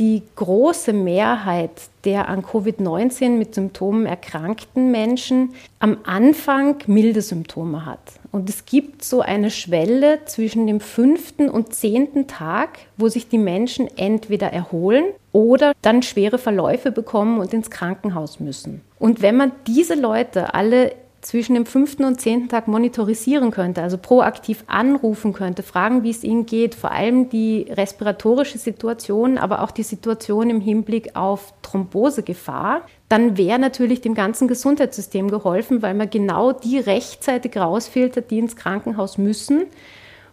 die 0.00 0.22
große 0.34 0.92
Mehrheit 0.92 1.70
der 2.04 2.28
an 2.28 2.42
Covid-19 2.42 3.28
mit 3.28 3.54
Symptomen 3.54 4.06
erkrankten 4.06 4.90
Menschen 4.90 5.54
am 5.78 5.98
Anfang 6.02 6.78
milde 6.88 7.22
Symptome 7.22 7.86
hat. 7.86 8.00
Und 8.32 8.48
es 8.48 8.66
gibt 8.66 9.04
so 9.04 9.20
eine 9.20 9.52
Schwelle 9.52 10.24
zwischen 10.24 10.66
dem 10.66 10.80
fünften 10.80 11.48
und 11.48 11.74
zehnten 11.74 12.26
Tag, 12.26 12.80
wo 12.96 13.08
sich 13.08 13.28
die 13.28 13.38
Menschen 13.38 13.86
entweder 13.96 14.48
erholen 14.52 15.04
oder 15.32 15.72
dann 15.82 16.02
schwere 16.02 16.38
Verläufe 16.38 16.92
bekommen 16.92 17.40
und 17.40 17.52
ins 17.52 17.70
Krankenhaus 17.70 18.38
müssen. 18.38 18.82
Und 18.98 19.22
wenn 19.22 19.36
man 19.36 19.52
diese 19.66 19.94
Leute 19.94 20.54
alle 20.54 20.92
zwischen 21.22 21.54
dem 21.54 21.66
fünften 21.66 22.04
und 22.04 22.20
zehnten 22.20 22.48
Tag 22.48 22.66
monitorisieren 22.66 23.52
könnte, 23.52 23.80
also 23.80 23.96
proaktiv 23.96 24.64
anrufen 24.66 25.32
könnte, 25.32 25.62
fragen, 25.62 26.02
wie 26.02 26.10
es 26.10 26.24
ihnen 26.24 26.46
geht, 26.46 26.74
vor 26.74 26.90
allem 26.90 27.28
die 27.28 27.68
respiratorische 27.70 28.58
Situation, 28.58 29.38
aber 29.38 29.62
auch 29.62 29.70
die 29.70 29.84
Situation 29.84 30.50
im 30.50 30.60
Hinblick 30.60 31.14
auf 31.14 31.54
Thrombosegefahr, 31.62 32.82
dann 33.08 33.36
wäre 33.36 33.60
natürlich 33.60 34.00
dem 34.00 34.14
ganzen 34.14 34.48
Gesundheitssystem 34.48 35.30
geholfen, 35.30 35.80
weil 35.80 35.94
man 35.94 36.10
genau 36.10 36.52
die 36.52 36.78
rechtzeitig 36.78 37.56
rausfiltert, 37.56 38.30
die 38.30 38.38
ins 38.38 38.56
Krankenhaus 38.56 39.16
müssen. 39.16 39.66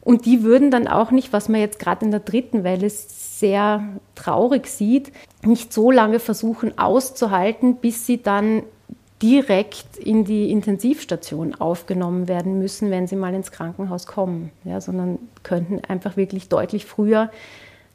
Und 0.01 0.25
die 0.25 0.43
würden 0.43 0.71
dann 0.71 0.87
auch 0.87 1.11
nicht, 1.11 1.33
was 1.33 1.49
man 1.49 1.61
jetzt 1.61 1.77
gerade 1.77 2.05
in 2.05 2.11
der 2.11 2.21
dritten 2.21 2.63
Welle 2.63 2.89
sehr 3.39 3.83
traurig 4.15 4.67
sieht, 4.67 5.11
nicht 5.43 5.73
so 5.73 5.91
lange 5.91 6.19
versuchen 6.19 6.77
auszuhalten, 6.77 7.77
bis 7.77 8.05
sie 8.05 8.21
dann 8.21 8.63
direkt 9.21 9.97
in 9.97 10.23
die 10.23 10.51
Intensivstation 10.51 11.55
aufgenommen 11.55 12.27
werden 12.27 12.59
müssen, 12.59 12.89
wenn 12.89 13.07
sie 13.07 13.17
mal 13.17 13.33
ins 13.33 13.51
Krankenhaus 13.51 14.07
kommen, 14.07 14.51
ja, 14.63 14.79
sondern 14.79 15.19
könnten 15.43 15.81
einfach 15.87 16.15
wirklich 16.15 16.47
deutlich 16.47 16.85
früher 16.85 17.29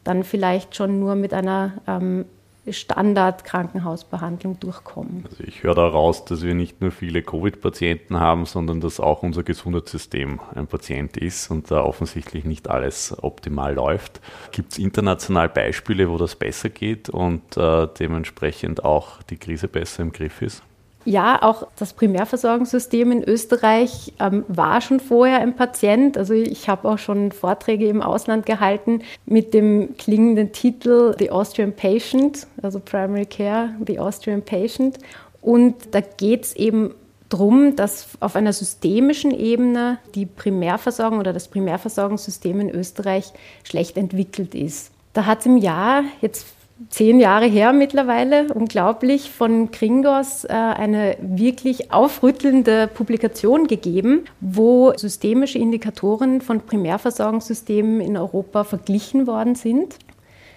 dann 0.04 0.22
vielleicht 0.22 0.76
schon 0.76 1.00
nur 1.00 1.14
mit 1.14 1.32
einer 1.32 1.72
ähm, 1.86 2.26
Standard-Krankenhausbehandlung 2.72 4.58
durchkommen. 4.60 5.24
Also 5.28 5.44
ich 5.44 5.62
höre 5.62 5.74
da 5.74 5.86
raus, 5.86 6.24
dass 6.24 6.42
wir 6.42 6.54
nicht 6.54 6.80
nur 6.80 6.90
viele 6.90 7.22
Covid-Patienten 7.22 8.18
haben, 8.18 8.46
sondern 8.46 8.80
dass 8.80 9.00
auch 9.00 9.22
unser 9.22 9.42
Gesundheitssystem 9.42 10.40
ein 10.54 10.66
Patient 10.66 11.16
ist 11.16 11.50
und 11.50 11.70
da 11.70 11.82
offensichtlich 11.82 12.44
nicht 12.44 12.68
alles 12.68 13.14
optimal 13.22 13.74
läuft. 13.74 14.20
Gibt 14.52 14.72
es 14.72 14.78
international 14.78 15.48
Beispiele, 15.48 16.08
wo 16.08 16.16
das 16.16 16.36
besser 16.36 16.70
geht 16.70 17.08
und 17.08 17.56
äh, 17.56 17.88
dementsprechend 17.98 18.84
auch 18.84 19.22
die 19.22 19.36
Krise 19.36 19.68
besser 19.68 20.02
im 20.02 20.12
Griff 20.12 20.42
ist? 20.42 20.62
Ja, 21.04 21.42
auch 21.42 21.66
das 21.76 21.92
Primärversorgungssystem 21.92 23.12
in 23.12 23.22
Österreich 23.22 24.14
ähm, 24.20 24.44
war 24.48 24.80
schon 24.80 25.00
vorher 25.00 25.40
ein 25.40 25.54
Patient. 25.54 26.16
Also 26.16 26.32
ich 26.32 26.68
habe 26.68 26.88
auch 26.88 26.98
schon 26.98 27.30
Vorträge 27.30 27.88
im 27.88 28.00
Ausland 28.00 28.46
gehalten 28.46 29.02
mit 29.26 29.52
dem 29.52 29.96
klingenden 29.98 30.52
Titel 30.52 31.14
The 31.18 31.30
Austrian 31.30 31.74
Patient, 31.74 32.46
also 32.62 32.80
Primary 32.80 33.26
Care, 33.26 33.74
The 33.86 33.98
Austrian 33.98 34.42
Patient. 34.42 34.98
Und 35.42 35.74
da 35.94 36.00
geht 36.00 36.44
es 36.44 36.56
eben 36.56 36.94
darum, 37.28 37.76
dass 37.76 38.08
auf 38.20 38.34
einer 38.34 38.54
systemischen 38.54 39.30
Ebene 39.30 39.98
die 40.14 40.24
Primärversorgung 40.24 41.18
oder 41.18 41.34
das 41.34 41.48
Primärversorgungssystem 41.48 42.60
in 42.60 42.70
Österreich 42.70 43.32
schlecht 43.62 43.98
entwickelt 43.98 44.54
ist. 44.54 44.90
Da 45.12 45.26
hat 45.26 45.44
im 45.44 45.58
Jahr 45.58 46.04
jetzt 46.22 46.46
zehn 46.88 47.20
Jahre 47.20 47.46
her 47.46 47.72
mittlerweile, 47.72 48.52
unglaublich, 48.52 49.30
von 49.30 49.70
Kringos 49.70 50.44
äh, 50.44 50.52
eine 50.52 51.16
wirklich 51.20 51.92
aufrüttelnde 51.92 52.88
Publikation 52.88 53.66
gegeben, 53.66 54.24
wo 54.40 54.92
systemische 54.96 55.58
Indikatoren 55.58 56.40
von 56.40 56.60
Primärversorgungssystemen 56.60 58.00
in 58.00 58.16
Europa 58.16 58.64
verglichen 58.64 59.26
worden 59.26 59.54
sind. 59.54 59.96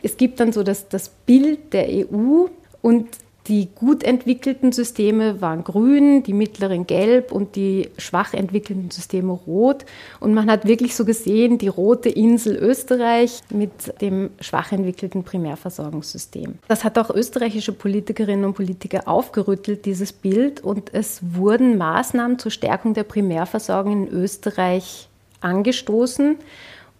Es 0.03 0.17
gibt 0.17 0.39
dann 0.39 0.51
so 0.51 0.63
das, 0.63 0.89
das 0.89 1.09
Bild 1.09 1.73
der 1.73 1.87
EU 1.89 2.47
und 2.81 3.07
die 3.47 3.69
gut 3.73 4.03
entwickelten 4.03 4.71
Systeme 4.71 5.41
waren 5.41 5.63
grün, 5.63 6.23
die 6.23 6.33
mittleren 6.33 6.85
gelb 6.85 7.31
und 7.31 7.55
die 7.55 7.89
schwach 7.97 8.33
entwickelten 8.33 8.91
Systeme 8.91 9.31
rot. 9.31 9.85
Und 10.19 10.33
man 10.33 10.51
hat 10.51 10.65
wirklich 10.65 10.95
so 10.95 11.05
gesehen, 11.05 11.57
die 11.57 11.67
rote 11.67 12.09
Insel 12.09 12.57
Österreich 12.57 13.41
mit 13.49 13.71
dem 14.01 14.31
schwach 14.41 14.71
entwickelten 14.71 15.23
Primärversorgungssystem. 15.23 16.55
Das 16.67 16.83
hat 16.83 16.97
auch 16.97 17.09
österreichische 17.09 17.71
Politikerinnen 17.71 18.45
und 18.45 18.53
Politiker 18.53 19.07
aufgerüttelt, 19.07 19.85
dieses 19.85 20.11
Bild. 20.11 20.63
Und 20.63 20.93
es 20.93 21.21
wurden 21.21 21.77
Maßnahmen 21.77 22.39
zur 22.39 22.51
Stärkung 22.51 22.93
der 22.93 23.03
Primärversorgung 23.03 24.07
in 24.07 24.13
Österreich 24.13 25.07
angestoßen 25.39 26.37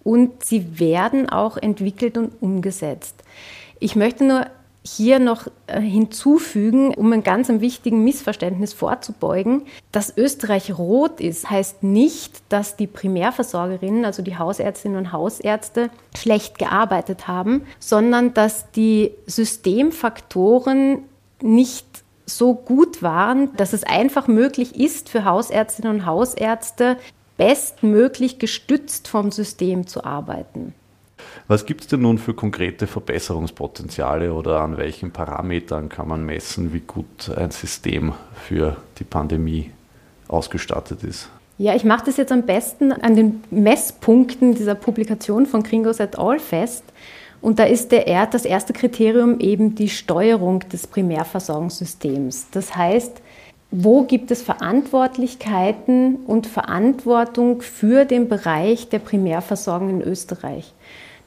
und 0.04 0.46
sie 0.46 0.80
werden 0.80 1.28
auch 1.28 1.58
entwickelt 1.58 2.18
und 2.18 2.32
umgesetzt. 2.40 3.16
Ich 3.80 3.96
möchte 3.96 4.24
nur 4.24 4.46
hier 4.88 5.20
noch 5.20 5.48
äh, 5.68 5.80
hinzufügen, 5.82 6.94
um 6.94 7.12
ein 7.12 7.24
ganz 7.24 7.50
wichtigen 7.50 8.04
Missverständnis 8.04 8.74
vorzubeugen. 8.74 9.64
Dass 9.92 10.16
Österreich 10.18 10.78
rot 10.78 11.20
ist, 11.20 11.50
heißt 11.50 11.84
nicht, 11.84 12.42
dass 12.50 12.76
die 12.76 12.88
Primärversorgerinnen, 12.88 14.06
also 14.06 14.22
die 14.22 14.38
Hausärztinnen 14.38 14.98
und 14.98 15.12
Hausärzte, 15.12 15.90
schlecht 16.16 16.58
gearbeitet 16.58 17.28
haben, 17.28 17.64
sondern 17.80 18.34
dass 18.34 18.72
die 18.72 19.12
Systemfaktoren 19.26 21.04
nicht 21.42 21.86
so 22.26 22.54
gut 22.54 23.02
waren, 23.02 23.56
dass 23.56 23.74
es 23.74 23.84
einfach 23.84 24.28
möglich 24.28 24.80
ist 24.80 25.10
für 25.10 25.26
Hausärztinnen 25.26 26.00
und 26.00 26.06
Hausärzte, 26.06 26.98
bestmöglich 27.38 28.40
gestützt 28.40 29.08
vom 29.08 29.32
System 29.32 29.88
zu 29.88 30.04
arbeiten. 30.04 30.74
Was 31.48 31.66
gibt 31.66 31.82
es 31.82 31.88
denn 31.88 32.02
nun 32.02 32.18
für 32.18 32.34
konkrete 32.34 32.88
Verbesserungspotenziale 32.88 34.34
oder 34.34 34.62
an 34.62 34.78
welchen 34.78 35.12
Parametern 35.12 35.90
kann 35.90 36.08
man 36.08 36.26
messen, 36.26 36.74
wie 36.74 36.82
gut 36.82 37.30
ein 37.36 37.52
System 37.52 38.14
für 38.36 38.78
die 39.00 39.04
Pandemie 39.04 39.72
ausgestattet 40.28 41.04
ist? 41.04 41.30
Ja, 41.58 41.74
ich 41.74 41.84
mache 41.84 42.06
das 42.06 42.18
jetzt 42.18 42.32
am 42.32 42.44
besten 42.44 42.92
an 42.92 43.16
den 43.16 43.44
Messpunkten 43.50 44.54
dieser 44.54 44.76
Publikation 44.76 45.46
von 45.48 45.64
Kringos 45.64 46.00
et 46.00 46.20
al. 46.20 46.40
fest. 46.40 46.84
Und 47.42 47.60
da 47.60 47.64
ist 47.64 47.92
der, 47.92 48.28
das 48.28 48.46
erste 48.46 48.74
Kriterium 48.74 49.40
eben 49.40 49.76
die 49.76 49.90
Steuerung 49.90 50.60
des 50.72 50.88
Primärversorgungssystems. 50.88 52.48
Das 52.52 52.76
heißt, 52.76 53.22
wo 53.72 54.04
gibt 54.04 54.32
es 54.32 54.42
Verantwortlichkeiten 54.42 56.16
und 56.28 56.48
Verantwortung 56.48 57.62
für 57.62 58.06
den 58.06 58.30
Bereich 58.30 58.90
der 58.90 59.00
Primärversorgung 59.00 59.90
in 59.90 60.02
Österreich. 60.02 60.74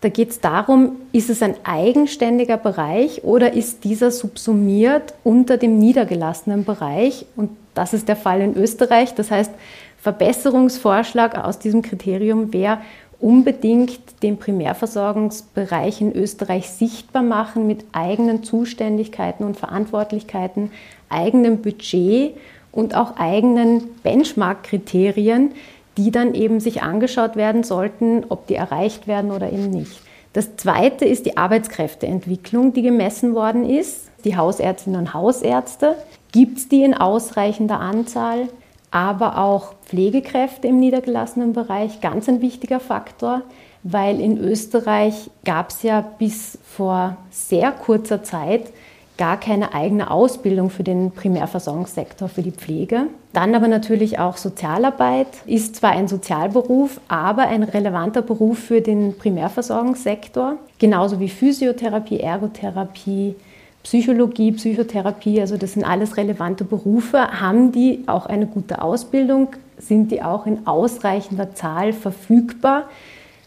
Da 0.01 0.09
geht 0.09 0.31
es 0.31 0.41
darum, 0.41 0.97
ist 1.13 1.29
es 1.29 1.43
ein 1.43 1.57
eigenständiger 1.65 2.57
Bereich 2.57 3.23
oder 3.25 3.53
ist 3.53 3.85
dieser 3.85 4.11
subsumiert 4.11 5.13
unter 5.25 5.59
dem 5.59 5.79
niedergelassenen 5.79 6.65
Bereich? 6.65 7.27
Und 7.37 7.51
das 7.75 7.93
ist 7.93 8.09
der 8.09 8.17
Fall 8.17 8.41
in 8.41 8.57
Österreich. 8.57 9.15
Das 9.15 9.31
heißt, 9.31 9.53
Verbesserungsvorschlag 9.99 11.37
aus 11.37 11.59
diesem 11.59 11.83
Kriterium 11.83 12.55
wäre 12.55 12.79
unbedingt 13.21 14.23
den 14.23 14.39
Primärversorgungsbereich 14.39 16.01
in 16.01 16.15
Österreich 16.15 16.71
sichtbar 16.71 17.23
machen 17.23 17.67
mit 17.67 17.85
eigenen 17.93 18.43
Zuständigkeiten 18.43 19.45
und 19.45 19.57
Verantwortlichkeiten, 19.57 20.71
eigenem 21.09 21.61
Budget 21.61 22.37
und 22.73 22.95
auch 22.95 23.17
eigenen 23.17 23.83
Benchmark-Kriterien, 24.03 25.53
die 25.97 26.11
dann 26.11 26.35
eben 26.35 26.61
sich 26.61 26.83
angeschaut 26.83 27.37
werden 27.37 27.63
sollten, 27.63 28.25
ob 28.29 28.47
die 28.47 28.55
erreicht 28.55 29.07
werden 29.07 29.33
oder 29.33 29.53
eben 29.53 29.71
nicht. 29.71 30.01
Das 30.33 30.57
zweite 30.57 31.05
ist 31.05 31.27
die 31.27 31.37
Arbeitskräfteentwicklung, 31.37 32.73
die 32.73 32.83
gemessen 32.83 33.35
worden 33.35 33.69
ist. 33.69 34.09
Die 34.25 34.37
Hausärztinnen 34.37 35.01
und 35.01 35.15
Hausärzte, 35.15 35.97
gibt 36.31 36.59
es 36.59 36.69
die 36.69 36.85
in 36.85 36.95
ausreichender 36.95 37.81
Anzahl? 37.81 38.49
Aber 38.91 39.39
auch 39.39 39.75
Pflegekräfte 39.85 40.69
im 40.69 40.81
niedergelassenen 40.81 41.53
Bereich, 41.53 42.01
ganz 42.01 42.29
ein 42.29 42.41
wichtiger 42.41 42.81
Faktor, 42.81 43.43
weil 43.83 44.21
in 44.21 44.39
Österreich 44.39 45.31
gab 45.45 45.71
es 45.71 45.83
ja 45.83 46.01
bis 46.01 46.59
vor 46.65 47.17
sehr 47.31 47.73
kurzer 47.73 48.23
Zeit 48.23 48.73
gar 49.21 49.39
keine 49.39 49.75
eigene 49.75 50.11
Ausbildung 50.11 50.71
für 50.71 50.83
den 50.83 51.11
Primärversorgungssektor, 51.11 52.29
für 52.29 52.41
die 52.41 52.53
Pflege. 52.53 53.09
Dann 53.35 53.55
aber 53.55 53.69
natürlich 53.69 54.19
auch 54.19 54.39
Sozialarbeit 54.39 55.27
ist 55.45 55.77
zwar 55.77 55.91
ein 55.91 56.09
Sozialberuf, 56.09 57.03
aber 57.09 57.43
ein 57.43 57.63
relevanter 57.63 58.23
Beruf 58.23 58.59
für 58.59 58.81
den 58.81 59.19
Primärversorgungssektor, 59.19 60.55
genauso 60.79 61.21
wie 61.21 61.29
Physiotherapie, 61.29 62.19
Ergotherapie, 62.19 63.37
Psychologie, 63.83 64.53
Psychotherapie, 64.53 65.41
also 65.41 65.57
das 65.57 65.73
sind 65.73 65.85
alles 65.85 66.17
relevante 66.17 66.65
Berufe. 66.65 67.41
Haben 67.41 67.73
die 67.73 68.05
auch 68.07 68.27
eine 68.27 68.47
gute 68.47 68.83
Ausbildung? 68.83 69.49
Sind 69.79 70.11
die 70.11 70.23
auch 70.23 70.47
in 70.47 70.67
ausreichender 70.67 71.55
Zahl 71.55 71.93
verfügbar? 71.93 72.85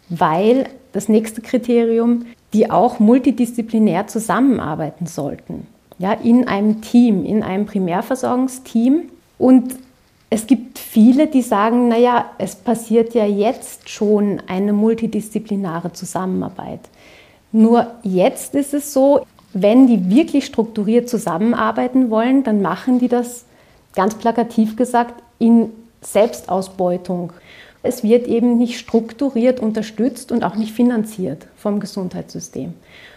Weil 0.09 0.69
das 0.91 1.07
nächste 1.07 1.41
Kriterium, 1.41 2.25
die 2.53 2.71
auch 2.71 2.99
multidisziplinär 2.99 4.07
zusammenarbeiten 4.07 5.05
sollten. 5.05 5.67
Ja, 5.99 6.13
in 6.13 6.47
einem 6.47 6.81
Team, 6.81 7.23
in 7.23 7.43
einem 7.43 7.65
Primärversorgungsteam. 7.65 9.03
Und 9.37 9.75
es 10.29 10.47
gibt 10.47 10.79
viele, 10.79 11.27
die 11.27 11.43
sagen, 11.43 11.87
naja, 11.87 12.25
es 12.39 12.55
passiert 12.55 13.13
ja 13.13 13.25
jetzt 13.25 13.89
schon 13.89 14.41
eine 14.47 14.73
multidisziplinäre 14.73 15.93
Zusammenarbeit. 15.93 16.79
Nur 17.51 17.91
jetzt 18.01 18.55
ist 18.55 18.73
es 18.73 18.93
so, 18.93 19.27
wenn 19.53 19.87
die 19.87 20.09
wirklich 20.09 20.45
strukturiert 20.45 21.09
zusammenarbeiten 21.09 22.09
wollen, 22.09 22.43
dann 22.43 22.61
machen 22.61 22.99
die 22.99 23.07
das 23.07 23.45
ganz 23.95 24.15
plakativ 24.15 24.75
gesagt 24.75 25.21
in 25.39 25.69
Selbstausbeutung. 26.01 27.33
Es 27.83 28.03
wird 28.03 28.27
eben 28.27 28.57
nicht 28.57 28.79
strukturiert 28.79 29.59
unterstützt 29.59 30.31
und 30.31 30.43
auch 30.43 30.55
nicht 30.55 30.73
finanziert 30.73 31.47
vom 31.55 31.79
Gesundheitssystem. 31.79 32.73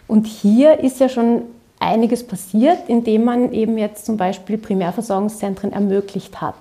Und 0.08 0.26
hier 0.26 0.80
ist 0.80 1.00
ja 1.00 1.08
schon 1.08 1.42
einiges 1.78 2.24
passiert, 2.24 2.88
indem 2.88 3.24
man 3.24 3.52
eben 3.52 3.78
jetzt 3.78 4.06
zum 4.06 4.16
Beispiel 4.16 4.58
Primärversorgungszentren 4.58 5.72
ermöglicht 5.72 6.40
hat. 6.40 6.56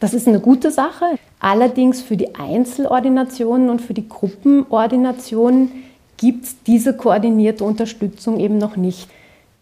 Das 0.00 0.14
ist 0.14 0.28
eine 0.28 0.40
gute 0.40 0.70
Sache. 0.70 1.04
Allerdings 1.40 2.00
für 2.00 2.16
die 2.16 2.34
Einzelordinationen 2.36 3.70
und 3.70 3.80
für 3.80 3.94
die 3.94 4.08
Gruppenordinationen 4.08 5.84
gibt 6.16 6.44
es 6.44 6.62
diese 6.62 6.96
koordinierte 6.96 7.64
Unterstützung 7.64 8.38
eben 8.38 8.58
noch 8.58 8.76
nicht. 8.76 9.08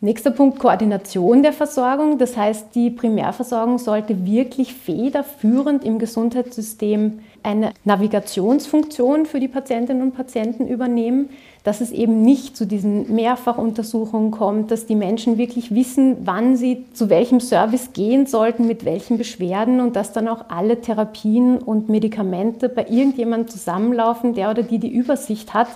Nächster 0.03 0.31
Punkt, 0.31 0.59
Koordination 0.59 1.43
der 1.43 1.55
Versorgung. 1.55 2.19
Das 2.19 2.37
heißt, 2.37 2.75
die 2.75 2.91
Primärversorgung 2.91 3.79
sollte 3.79 4.27
wirklich 4.27 4.75
federführend 4.75 5.85
im 5.87 5.99
Gesundheitssystem 5.99 7.21
eine 7.43 7.71
Navigationsfunktion 7.85 9.25
für 9.25 9.41
die 9.41 9.49
Patientinnen 9.49 10.03
und 10.03 10.15
Patienten 10.15 10.69
übernehmen, 10.69 11.31
dass 11.65 11.81
es 11.81 11.93
eben 11.93 12.21
nicht 12.21 12.59
zu 12.59 12.67
diesen 12.67 13.15
Mehrfachuntersuchungen 13.15 14.33
kommt, 14.33 14.71
dass 14.71 14.85
die 14.85 14.97
Menschen 14.97 15.39
wirklich 15.39 15.75
wissen, 15.75 16.27
wann 16.27 16.57
sie 16.57 16.85
zu 16.93 17.09
welchem 17.09 17.41
Service 17.41 17.95
gehen 17.95 18.27
sollten, 18.27 18.67
mit 18.67 18.85
welchen 18.85 19.17
Beschwerden 19.17 19.81
und 19.81 19.97
dass 19.97 20.13
dann 20.13 20.29
auch 20.29 20.51
alle 20.51 20.83
Therapien 20.83 21.57
und 21.57 21.89
Medikamente 21.89 22.69
bei 22.69 22.83
irgendjemandem 22.83 23.49
zusammenlaufen, 23.49 24.35
der 24.35 24.51
oder 24.51 24.63
die 24.63 24.79
die 24.79 24.93
Übersicht 24.93 25.55
hat, 25.55 25.69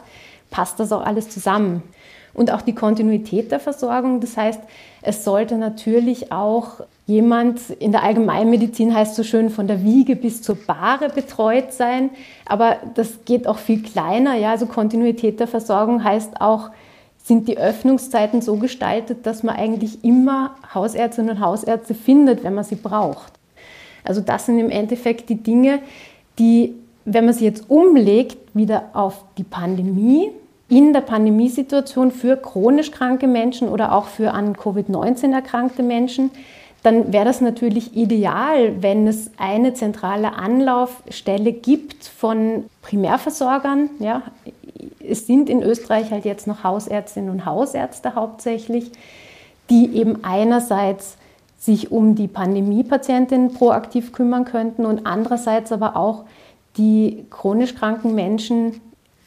passt 0.50 0.78
das 0.78 0.92
auch 0.92 1.06
alles 1.06 1.30
zusammen 1.30 1.82
und 2.34 2.52
auch 2.52 2.62
die 2.62 2.74
Kontinuität 2.74 3.50
der 3.50 3.60
Versorgung. 3.60 4.20
Das 4.20 4.36
heißt, 4.36 4.60
es 5.02 5.24
sollte 5.24 5.56
natürlich 5.56 6.32
auch 6.32 6.80
jemand 7.06 7.70
in 7.70 7.92
der 7.92 8.02
Allgemeinmedizin 8.04 8.94
heißt 8.94 9.16
so 9.16 9.24
schön 9.24 9.50
von 9.50 9.66
der 9.66 9.82
Wiege 9.82 10.14
bis 10.14 10.42
zur 10.42 10.54
Bahre 10.54 11.08
betreut 11.08 11.72
sein, 11.72 12.10
aber 12.46 12.76
das 12.94 13.24
geht 13.24 13.48
auch 13.48 13.58
viel 13.58 13.82
kleiner. 13.82 14.36
Ja, 14.36 14.50
also 14.52 14.66
Kontinuität 14.66 15.40
der 15.40 15.48
Versorgung 15.48 16.04
heißt 16.04 16.40
auch 16.40 16.70
sind 17.22 17.48
die 17.48 17.58
Öffnungszeiten 17.58 18.42
so 18.42 18.56
gestaltet, 18.56 19.26
dass 19.26 19.42
man 19.42 19.56
eigentlich 19.56 20.02
immer 20.04 20.56
Hausärztinnen 20.74 21.36
und 21.36 21.40
Hausärzte 21.40 21.94
findet, 21.94 22.42
wenn 22.42 22.54
man 22.54 22.64
sie 22.64 22.76
braucht. 22.76 23.32
Also 24.04 24.20
das 24.20 24.46
sind 24.46 24.58
im 24.58 24.70
Endeffekt 24.70 25.28
die 25.28 25.42
Dinge, 25.42 25.80
die, 26.38 26.74
wenn 27.04 27.26
man 27.26 27.34
sie 27.34 27.44
jetzt 27.44 27.68
umlegt, 27.68 28.38
wieder 28.54 28.90
auf 28.94 29.24
die 29.36 29.44
Pandemie, 29.44 30.30
in 30.70 30.92
der 30.92 31.02
Pandemiesituation 31.02 32.12
für 32.12 32.36
chronisch 32.36 32.92
kranke 32.92 33.26
Menschen 33.26 33.68
oder 33.68 33.92
auch 33.92 34.06
für 34.06 34.30
an 34.30 34.54
Covid-19 34.54 35.34
erkrankte 35.34 35.82
Menschen, 35.82 36.30
dann 36.82 37.12
wäre 37.12 37.26
das 37.26 37.42
natürlich 37.42 37.94
ideal, 37.94 38.80
wenn 38.80 39.06
es 39.06 39.32
eine 39.36 39.74
zentrale 39.74 40.32
Anlaufstelle 40.32 41.52
gibt 41.52 42.04
von 42.04 42.64
Primärversorgern. 42.80 43.90
Ja, 43.98 44.22
es 45.06 45.26
sind 45.26 45.50
in 45.50 45.62
Österreich 45.62 46.10
halt 46.10 46.24
jetzt 46.24 46.46
noch 46.46 46.64
Hausärztinnen 46.64 47.30
und 47.30 47.44
Hausärzte 47.44 48.14
hauptsächlich, 48.14 48.92
die 49.68 49.94
eben 49.94 50.24
einerseits 50.24 51.16
sich 51.58 51.92
um 51.92 52.14
die 52.14 52.28
Pandemiepatientinnen 52.28 53.52
proaktiv 53.52 54.12
kümmern 54.12 54.46
könnten 54.46 54.86
und 54.86 55.04
andererseits 55.04 55.72
aber 55.72 55.96
auch 55.96 56.24
die 56.78 57.26
chronisch 57.28 57.74
kranken 57.74 58.14
Menschen 58.14 58.80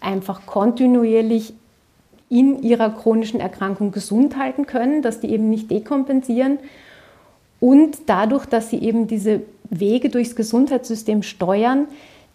einfach 0.04 0.46
kontinuierlich 0.46 1.54
in 2.30 2.62
ihrer 2.63 2.89
chronischen 2.89 3.39
Erkrankung 3.39 3.92
gesund 3.92 4.38
halten 4.38 4.66
können, 4.66 5.02
dass 5.02 5.20
die 5.20 5.30
eben 5.30 5.50
nicht 5.50 5.70
dekompensieren 5.70 6.58
und 7.60 7.98
dadurch, 8.08 8.46
dass 8.46 8.70
sie 8.70 8.80
eben 8.80 9.08
diese 9.08 9.42
Wege 9.70 10.10
durchs 10.10 10.36
Gesundheitssystem 10.36 11.24
steuern, 11.24 11.88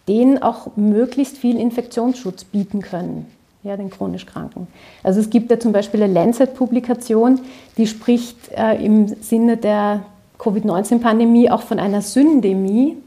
denen 0.07 0.41
auch 0.41 0.75
möglichst 0.75 1.37
viel 1.37 1.59
Infektionsschutz 1.59 2.45
bieten 2.45 2.81
können, 2.81 3.27
ja, 3.63 3.77
den 3.77 3.91
chronisch 3.91 4.25
Kranken. 4.25 4.67
Also 5.03 5.19
es 5.19 5.29
gibt 5.29 5.51
ja 5.51 5.59
zum 5.59 5.71
Beispiel 5.71 6.01
eine 6.01 6.11
Lancet-Publikation, 6.11 7.41
die 7.77 7.85
spricht 7.85 8.37
äh, 8.57 8.83
im 8.83 9.07
Sinne 9.21 9.57
der 9.57 10.03
Covid-19-Pandemie 10.39 11.51
auch 11.51 11.61
von 11.61 11.77
einer 11.77 12.01
Syndemie, 12.01 12.97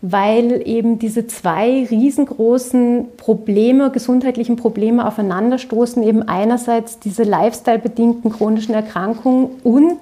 weil 0.00 0.62
eben 0.66 0.98
diese 0.98 1.26
zwei 1.26 1.86
riesengroßen 1.90 3.06
Probleme, 3.16 3.90
gesundheitlichen 3.90 4.56
Probleme 4.56 5.06
aufeinanderstoßen, 5.06 6.02
eben 6.02 6.22
einerseits 6.22 6.98
diese 7.00 7.24
lifestyle-bedingten 7.24 8.30
chronischen 8.30 8.74
Erkrankungen 8.74 9.50
und 9.64 9.98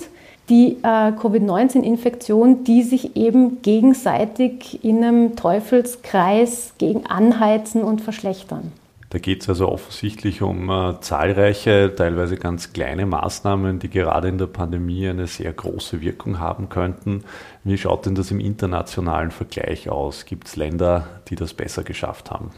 die 0.48 0.76
äh, 0.82 1.12
Covid-19-Infektion, 1.12 2.64
die 2.64 2.82
sich 2.82 3.16
eben 3.16 3.62
gegenseitig 3.62 4.84
in 4.84 5.02
einem 5.02 5.36
Teufelskreis 5.36 6.74
gegen 6.78 7.06
anheizen 7.06 7.82
und 7.82 8.00
verschlechtern. 8.00 8.72
Da 9.16 9.20
geht 9.20 9.40
es 9.40 9.48
also 9.48 9.70
offensichtlich 9.70 10.42
um 10.42 10.68
äh, 10.68 11.00
zahlreiche, 11.00 11.90
teilweise 11.96 12.36
ganz 12.36 12.74
kleine 12.74 13.06
Maßnahmen, 13.06 13.78
die 13.78 13.88
gerade 13.88 14.28
in 14.28 14.36
der 14.36 14.44
Pandemie 14.44 15.08
eine 15.08 15.26
sehr 15.26 15.50
große 15.54 16.02
Wirkung 16.02 16.38
haben 16.38 16.68
könnten. 16.68 17.24
Wie 17.64 17.78
schaut 17.78 18.04
denn 18.04 18.14
das 18.14 18.30
im 18.30 18.40
internationalen 18.40 19.30
Vergleich 19.30 19.88
aus? 19.88 20.26
Gibt 20.26 20.48
es 20.48 20.56
Länder, 20.56 21.06
die 21.28 21.34
das 21.34 21.54
besser 21.54 21.82
geschafft 21.82 22.30
haben? 22.30 22.50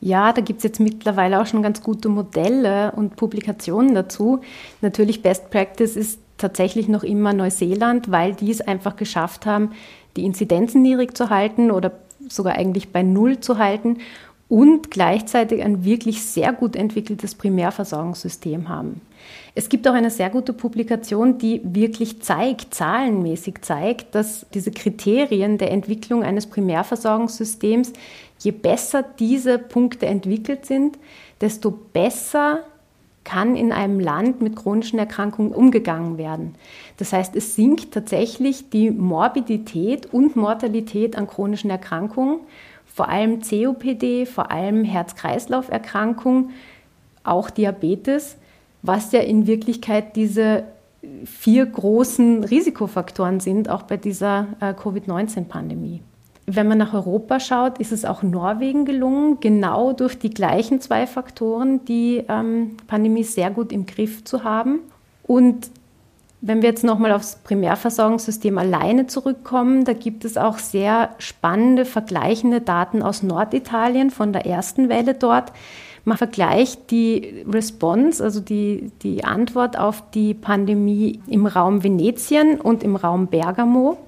Ja, 0.00 0.32
da 0.32 0.40
gibt 0.40 0.60
es 0.60 0.64
jetzt 0.64 0.80
mittlerweile 0.80 1.38
auch 1.38 1.46
schon 1.46 1.62
ganz 1.62 1.82
gute 1.82 2.08
Modelle 2.08 2.92
und 2.92 3.16
Publikationen 3.16 3.94
dazu. 3.94 4.40
Natürlich 4.80 5.20
Best 5.20 5.50
Practice 5.50 5.96
ist 5.96 6.18
tatsächlich 6.38 6.88
noch 6.88 7.02
immer 7.02 7.34
Neuseeland, 7.34 8.10
weil 8.10 8.34
die 8.34 8.50
es 8.50 8.62
einfach 8.62 8.96
geschafft 8.96 9.44
haben, 9.44 9.72
die 10.16 10.24
Inzidenzen 10.24 10.80
niedrig 10.80 11.14
zu 11.14 11.28
halten 11.28 11.70
oder 11.70 11.92
sogar 12.26 12.54
eigentlich 12.54 12.90
bei 12.90 13.02
Null 13.02 13.40
zu 13.40 13.58
halten 13.58 13.98
und 14.48 14.90
gleichzeitig 14.90 15.62
ein 15.62 15.84
wirklich 15.84 16.22
sehr 16.22 16.52
gut 16.52 16.74
entwickeltes 16.74 17.34
Primärversorgungssystem 17.34 18.68
haben. 18.68 19.02
Es 19.54 19.68
gibt 19.68 19.86
auch 19.88 19.92
eine 19.92 20.10
sehr 20.10 20.30
gute 20.30 20.52
Publikation, 20.52 21.38
die 21.38 21.60
wirklich 21.64 22.22
zeigt, 22.22 22.74
zahlenmäßig 22.74 23.60
zeigt, 23.62 24.14
dass 24.14 24.46
diese 24.54 24.70
Kriterien 24.70 25.58
der 25.58 25.70
Entwicklung 25.70 26.22
eines 26.22 26.46
Primärversorgungssystems, 26.46 27.92
je 28.38 28.52
besser 28.52 29.04
diese 29.18 29.58
Punkte 29.58 30.06
entwickelt 30.06 30.64
sind, 30.64 30.98
desto 31.40 31.70
besser 31.70 32.60
kann 33.24 33.56
in 33.56 33.72
einem 33.72 34.00
Land 34.00 34.40
mit 34.40 34.56
chronischen 34.56 34.98
Erkrankungen 34.98 35.52
umgegangen 35.52 36.16
werden. 36.16 36.54
Das 36.96 37.12
heißt, 37.12 37.36
es 37.36 37.54
sinkt 37.54 37.92
tatsächlich 37.92 38.70
die 38.70 38.90
Morbidität 38.90 40.06
und 40.14 40.34
Mortalität 40.36 41.18
an 41.18 41.26
chronischen 41.26 41.68
Erkrankungen, 41.68 42.40
vor 42.98 43.08
allem 43.08 43.42
COPD, 43.42 44.26
vor 44.26 44.50
allem 44.50 44.82
Herz-Kreislauf-Erkrankungen, 44.82 46.50
auch 47.22 47.48
Diabetes, 47.48 48.36
was 48.82 49.12
ja 49.12 49.20
in 49.20 49.46
Wirklichkeit 49.46 50.16
diese 50.16 50.64
vier 51.24 51.64
großen 51.64 52.42
Risikofaktoren 52.42 53.38
sind, 53.38 53.70
auch 53.70 53.82
bei 53.82 53.96
dieser 53.96 54.48
äh, 54.58 54.74
Covid-19-Pandemie. 54.74 56.02
Wenn 56.46 56.66
man 56.66 56.78
nach 56.78 56.92
Europa 56.92 57.38
schaut, 57.38 57.78
ist 57.78 57.92
es 57.92 58.04
auch 58.04 58.24
Norwegen 58.24 58.84
gelungen, 58.84 59.38
genau 59.38 59.92
durch 59.92 60.18
die 60.18 60.30
gleichen 60.30 60.80
zwei 60.80 61.06
Faktoren 61.06 61.84
die 61.84 62.24
ähm, 62.28 62.78
Pandemie 62.88 63.22
sehr 63.22 63.52
gut 63.52 63.70
im 63.70 63.86
Griff 63.86 64.24
zu 64.24 64.42
haben. 64.42 64.80
Und 65.22 65.70
wenn 66.40 66.62
wir 66.62 66.68
jetzt 66.68 66.84
nochmal 66.84 67.12
aufs 67.12 67.36
Primärversorgungssystem 67.42 68.58
alleine 68.58 69.08
zurückkommen, 69.08 69.84
da 69.84 69.92
gibt 69.92 70.24
es 70.24 70.36
auch 70.36 70.58
sehr 70.58 71.10
spannende 71.18 71.84
vergleichende 71.84 72.60
Daten 72.60 73.02
aus 73.02 73.22
Norditalien 73.22 74.10
von 74.10 74.32
der 74.32 74.46
ersten 74.46 74.88
Welle 74.88 75.14
dort. 75.14 75.52
Man 76.04 76.16
vergleicht 76.16 76.90
die 76.92 77.44
Response, 77.50 78.22
also 78.22 78.40
die, 78.40 78.92
die 79.02 79.24
Antwort 79.24 79.78
auf 79.78 80.10
die 80.12 80.32
Pandemie 80.32 81.20
im 81.26 81.46
Raum 81.46 81.82
Venetien 81.82 82.60
und 82.60 82.84
im 82.84 82.94
Raum 82.94 83.26
Bergamo. 83.26 83.98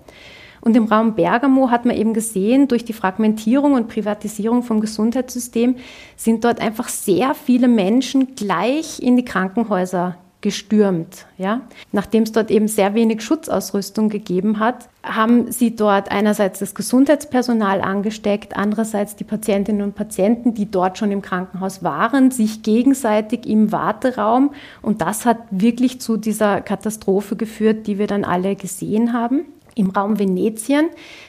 Und 0.60 0.76
im 0.76 0.84
Raum 0.84 1.14
Bergamo 1.14 1.70
hat 1.70 1.84
man 1.84 1.96
eben 1.96 2.14
gesehen, 2.14 2.68
durch 2.68 2.84
die 2.84 2.92
Fragmentierung 2.92 3.72
und 3.72 3.88
Privatisierung 3.88 4.62
vom 4.62 4.80
Gesundheitssystem 4.80 5.76
sind 6.16 6.44
dort 6.44 6.60
einfach 6.60 6.88
sehr 6.88 7.34
viele 7.34 7.66
Menschen 7.66 8.36
gleich 8.36 9.00
in 9.00 9.16
die 9.16 9.24
Krankenhäuser 9.24 10.16
gestürmt. 10.40 11.26
Ja? 11.36 11.62
Nachdem 11.92 12.22
es 12.22 12.32
dort 12.32 12.50
eben 12.50 12.68
sehr 12.68 12.94
wenig 12.94 13.22
Schutzausrüstung 13.22 14.08
gegeben 14.08 14.58
hat, 14.58 14.88
haben 15.02 15.50
sie 15.52 15.76
dort 15.76 16.10
einerseits 16.10 16.60
das 16.60 16.74
Gesundheitspersonal 16.74 17.80
angesteckt, 17.80 18.56
andererseits 18.56 19.16
die 19.16 19.24
Patientinnen 19.24 19.82
und 19.82 19.94
Patienten, 19.94 20.54
die 20.54 20.70
dort 20.70 20.98
schon 20.98 21.12
im 21.12 21.22
Krankenhaus 21.22 21.82
waren, 21.82 22.30
sich 22.30 22.62
gegenseitig 22.62 23.46
im 23.46 23.72
Warteraum. 23.72 24.52
Und 24.82 25.02
das 25.02 25.26
hat 25.26 25.38
wirklich 25.50 26.00
zu 26.00 26.16
dieser 26.16 26.60
Katastrophe 26.60 27.36
geführt, 27.36 27.86
die 27.86 27.98
wir 27.98 28.06
dann 28.06 28.24
alle 28.24 28.56
gesehen 28.56 29.12
haben 29.12 29.44
im 29.74 29.90
Raum 29.90 30.18
Venetien. 30.18 30.88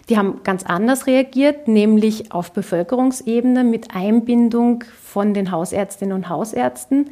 Die 0.10 0.17
haben 0.17 0.41
ganz 0.43 0.63
anders 0.63 1.08
reagiert, 1.08 1.67
nämlich 1.67 2.32
auf 2.32 2.52
Bevölkerungsebene 2.52 3.63
mit 3.63 3.95
Einbindung 3.95 4.84
von 5.02 5.34
den 5.34 5.52
Hausärztinnen 5.52 6.15
und 6.15 6.30
Hausärzten. 6.30 7.12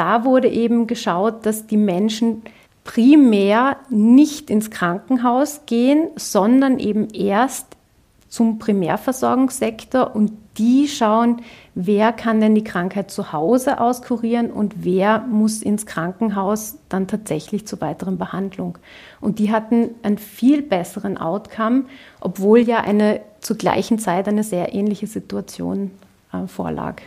Da 0.00 0.24
wurde 0.24 0.48
eben 0.48 0.86
geschaut, 0.86 1.44
dass 1.44 1.66
die 1.66 1.76
Menschen 1.76 2.40
primär 2.84 3.76
nicht 3.90 4.48
ins 4.48 4.70
Krankenhaus 4.70 5.66
gehen, 5.66 6.08
sondern 6.16 6.78
eben 6.78 7.10
erst 7.10 7.66
zum 8.30 8.58
Primärversorgungssektor 8.58 10.16
und 10.16 10.32
die 10.56 10.88
schauen, 10.88 11.42
wer 11.74 12.14
kann 12.14 12.40
denn 12.40 12.54
die 12.54 12.64
Krankheit 12.64 13.10
zu 13.10 13.34
Hause 13.34 13.78
auskurieren 13.78 14.50
und 14.50 14.84
wer 14.84 15.20
muss 15.20 15.60
ins 15.60 15.84
Krankenhaus 15.84 16.78
dann 16.88 17.06
tatsächlich 17.06 17.66
zur 17.66 17.82
weiteren 17.82 18.16
Behandlung. 18.16 18.78
Und 19.20 19.38
die 19.38 19.52
hatten 19.52 19.90
einen 20.02 20.16
viel 20.16 20.62
besseren 20.62 21.18
Outcome, 21.18 21.84
obwohl 22.22 22.60
ja 22.60 22.80
eine 22.80 23.20
zur 23.40 23.58
gleichen 23.58 23.98
Zeit 23.98 24.28
eine 24.28 24.44
sehr 24.44 24.74
ähnliche 24.74 25.06
Situation 25.06 25.90
äh, 26.32 26.46
vorlag. 26.46 27.02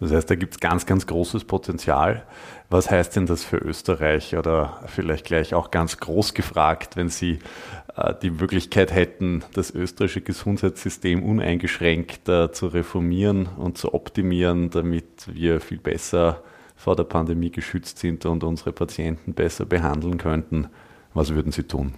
Das 0.00 0.12
heißt, 0.12 0.30
da 0.30 0.34
gibt 0.34 0.54
es 0.54 0.60
ganz, 0.60 0.86
ganz 0.86 1.06
großes 1.06 1.44
Potenzial. 1.44 2.24
Was 2.70 2.90
heißt 2.90 3.16
denn 3.16 3.26
das 3.26 3.44
für 3.44 3.58
Österreich 3.58 4.34
oder 4.36 4.80
vielleicht 4.86 5.26
gleich 5.26 5.52
auch 5.52 5.70
ganz 5.70 5.98
groß 5.98 6.32
gefragt, 6.32 6.96
wenn 6.96 7.10
Sie 7.10 7.40
äh, 7.96 8.14
die 8.22 8.30
Möglichkeit 8.30 8.92
hätten, 8.92 9.44
das 9.52 9.70
österreichische 9.70 10.22
Gesundheitssystem 10.22 11.22
uneingeschränkt 11.22 12.26
zu 12.26 12.66
reformieren 12.66 13.46
und 13.58 13.76
zu 13.76 13.92
optimieren, 13.92 14.70
damit 14.70 15.06
wir 15.26 15.60
viel 15.60 15.78
besser 15.78 16.42
vor 16.76 16.96
der 16.96 17.04
Pandemie 17.04 17.50
geschützt 17.50 17.98
sind 17.98 18.24
und 18.24 18.42
unsere 18.42 18.72
Patienten 18.72 19.34
besser 19.34 19.66
behandeln 19.66 20.16
könnten? 20.16 20.68
Was 21.12 21.34
würden 21.34 21.52
Sie 21.52 21.64
tun? 21.64 21.92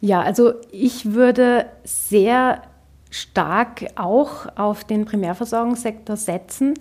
Ja, 0.00 0.22
also 0.22 0.52
ich 0.70 1.14
würde 1.14 1.66
sehr 1.82 2.62
stark 3.10 3.86
auch 3.96 4.46
auf 4.56 4.84
den 4.84 5.04
Primärversorgungssektor 5.04 6.16
setzen 6.16 6.74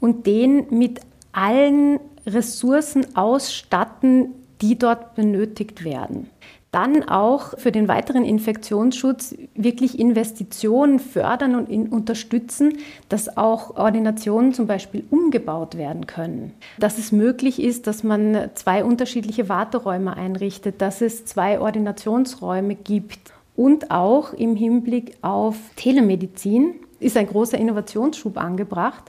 und 0.00 0.26
den 0.26 0.66
mit 0.70 1.00
allen 1.32 2.00
Ressourcen 2.26 3.16
ausstatten, 3.16 4.34
die 4.60 4.78
dort 4.78 5.14
benötigt 5.14 5.84
werden. 5.84 6.30
Dann 6.72 7.08
auch 7.08 7.58
für 7.58 7.72
den 7.72 7.88
weiteren 7.88 8.24
Infektionsschutz 8.24 9.34
wirklich 9.54 9.98
Investitionen 9.98 10.98
fördern 10.98 11.54
und 11.54 11.90
unterstützen, 11.90 12.78
dass 13.08 13.36
auch 13.36 13.76
Ordinationen 13.76 14.52
zum 14.52 14.66
Beispiel 14.66 15.04
umgebaut 15.10 15.78
werden 15.78 16.06
können. 16.06 16.52
Dass 16.78 16.98
es 16.98 17.12
möglich 17.12 17.62
ist, 17.62 17.86
dass 17.86 18.02
man 18.02 18.50
zwei 18.54 18.84
unterschiedliche 18.84 19.48
Warteräume 19.48 20.16
einrichtet, 20.16 20.82
dass 20.82 21.00
es 21.00 21.24
zwei 21.24 21.60
Ordinationsräume 21.60 22.74
gibt 22.74 23.32
und 23.56 23.90
auch 23.90 24.32
im 24.32 24.54
Hinblick 24.54 25.16
auf 25.22 25.56
Telemedizin 25.76 26.74
ist 27.00 27.16
ein 27.16 27.26
großer 27.26 27.58
Innovationsschub 27.58 28.38
angebracht, 28.38 29.04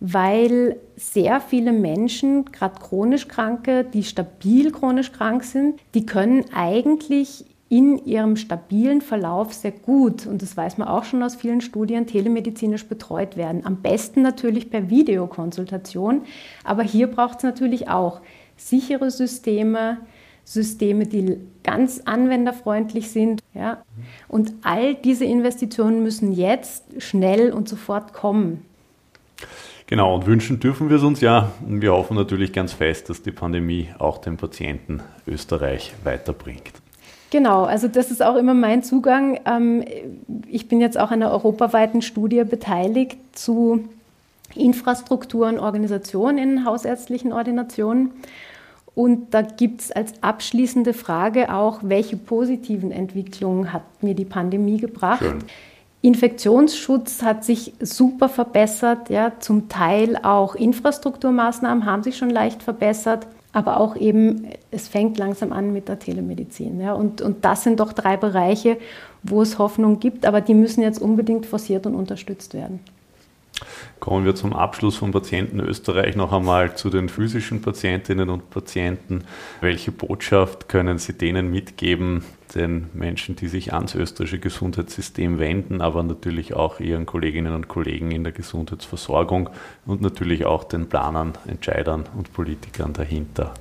weil 0.00 0.76
sehr 0.96 1.40
viele 1.40 1.72
Menschen, 1.72 2.46
gerade 2.46 2.80
chronisch 2.80 3.28
Kranke, 3.28 3.84
die 3.84 4.02
stabil 4.02 4.70
chronisch 4.70 5.12
krank 5.12 5.44
sind, 5.44 5.80
die 5.94 6.04
können 6.04 6.44
eigentlich 6.54 7.44
in 7.68 7.98
ihrem 8.04 8.36
stabilen 8.36 9.00
Verlauf 9.00 9.52
sehr 9.52 9.72
gut, 9.72 10.26
und 10.26 10.40
das 10.40 10.56
weiß 10.56 10.78
man 10.78 10.86
auch 10.86 11.04
schon 11.04 11.22
aus 11.22 11.34
vielen 11.34 11.60
Studien, 11.60 12.06
telemedizinisch 12.06 12.86
betreut 12.86 13.36
werden. 13.36 13.66
Am 13.66 13.82
besten 13.82 14.22
natürlich 14.22 14.70
per 14.70 14.88
Videokonsultation, 14.88 16.22
aber 16.62 16.84
hier 16.84 17.08
braucht 17.08 17.38
es 17.38 17.44
natürlich 17.44 17.88
auch 17.88 18.20
sichere 18.56 19.10
Systeme, 19.10 19.98
Systeme, 20.46 21.06
die 21.06 21.38
ganz 21.64 22.00
anwenderfreundlich 22.04 23.10
sind. 23.10 23.42
Ja? 23.52 23.82
Und 24.28 24.52
all 24.62 24.94
diese 24.94 25.24
Investitionen 25.24 26.02
müssen 26.02 26.32
jetzt 26.32 26.84
schnell 26.98 27.52
und 27.52 27.68
sofort 27.68 28.14
kommen. 28.14 28.62
Genau, 29.88 30.14
und 30.14 30.26
wünschen 30.26 30.58
dürfen 30.58 30.88
wir 30.88 30.96
es 30.96 31.02
uns 31.02 31.20
ja. 31.20 31.52
Und 31.66 31.82
wir 31.82 31.92
hoffen 31.92 32.16
natürlich 32.16 32.52
ganz 32.52 32.72
fest, 32.72 33.10
dass 33.10 33.22
die 33.22 33.32
Pandemie 33.32 33.88
auch 33.98 34.18
den 34.18 34.36
Patienten 34.36 35.00
Österreich 35.26 35.92
weiterbringt. 36.04 36.72
Genau, 37.30 37.64
also 37.64 37.88
das 37.88 38.10
ist 38.12 38.22
auch 38.22 38.36
immer 38.36 38.54
mein 38.54 38.84
Zugang. 38.84 39.40
Ähm, 39.46 39.84
ich 40.48 40.68
bin 40.68 40.80
jetzt 40.80 40.96
auch 40.98 41.10
an 41.10 41.22
einer 41.22 41.32
europaweiten 41.32 42.02
Studie 42.02 42.44
beteiligt 42.44 43.18
zu 43.32 43.84
Infrastruktur 44.54 45.48
und 45.48 45.58
Organisation 45.58 46.38
in 46.38 46.64
hausärztlichen 46.64 47.32
Ordinationen. 47.32 48.12
Und 48.96 49.34
da 49.34 49.42
gibt 49.42 49.82
es 49.82 49.92
als 49.92 50.14
abschließende 50.22 50.94
Frage 50.94 51.52
auch, 51.52 51.80
welche 51.82 52.16
positiven 52.16 52.90
Entwicklungen 52.90 53.70
hat 53.74 53.82
mir 54.02 54.14
die 54.14 54.24
Pandemie 54.24 54.78
gebracht? 54.78 55.18
Schön. 55.18 55.40
Infektionsschutz 56.00 57.22
hat 57.22 57.44
sich 57.44 57.74
super 57.78 58.30
verbessert, 58.30 59.10
ja, 59.10 59.32
zum 59.38 59.68
Teil 59.68 60.16
auch 60.22 60.54
Infrastrukturmaßnahmen 60.54 61.84
haben 61.84 62.04
sich 62.04 62.16
schon 62.16 62.30
leicht 62.30 62.62
verbessert, 62.62 63.26
aber 63.52 63.80
auch 63.80 63.96
eben, 63.96 64.46
es 64.70 64.88
fängt 64.88 65.18
langsam 65.18 65.52
an 65.52 65.74
mit 65.74 65.88
der 65.88 65.98
Telemedizin. 65.98 66.80
Ja, 66.80 66.94
und, 66.94 67.20
und 67.20 67.44
das 67.44 67.64
sind 67.64 67.80
doch 67.80 67.92
drei 67.92 68.16
Bereiche, 68.16 68.78
wo 69.22 69.42
es 69.42 69.58
Hoffnung 69.58 70.00
gibt, 70.00 70.24
aber 70.24 70.40
die 70.40 70.54
müssen 70.54 70.80
jetzt 70.80 71.02
unbedingt 71.02 71.44
forciert 71.44 71.86
und 71.86 71.94
unterstützt 71.94 72.54
werden. 72.54 72.80
Kommen 74.00 74.24
wir 74.24 74.34
zum 74.34 74.52
Abschluss 74.52 74.96
von 74.96 75.10
Patienten 75.10 75.60
Österreich 75.60 76.16
noch 76.16 76.32
einmal 76.32 76.76
zu 76.76 76.90
den 76.90 77.08
physischen 77.08 77.62
Patientinnen 77.62 78.28
und 78.28 78.50
Patienten. 78.50 79.24
Welche 79.60 79.90
Botschaft 79.90 80.68
können 80.68 80.98
Sie 80.98 81.14
denen 81.14 81.50
mitgeben, 81.50 82.22
den 82.54 82.88
Menschen, 82.92 83.36
die 83.36 83.48
sich 83.48 83.72
ans 83.72 83.94
österreichische 83.94 84.38
Gesundheitssystem 84.38 85.38
wenden, 85.38 85.80
aber 85.80 86.02
natürlich 86.02 86.54
auch 86.54 86.80
ihren 86.80 87.06
Kolleginnen 87.06 87.54
und 87.54 87.68
Kollegen 87.68 88.10
in 88.10 88.22
der 88.22 88.32
Gesundheitsversorgung 88.32 89.50
und 89.86 90.02
natürlich 90.02 90.44
auch 90.44 90.64
den 90.64 90.88
Planern, 90.88 91.32
Entscheidern 91.46 92.04
und 92.16 92.32
Politikern 92.32 92.92
dahinter? 92.92 93.54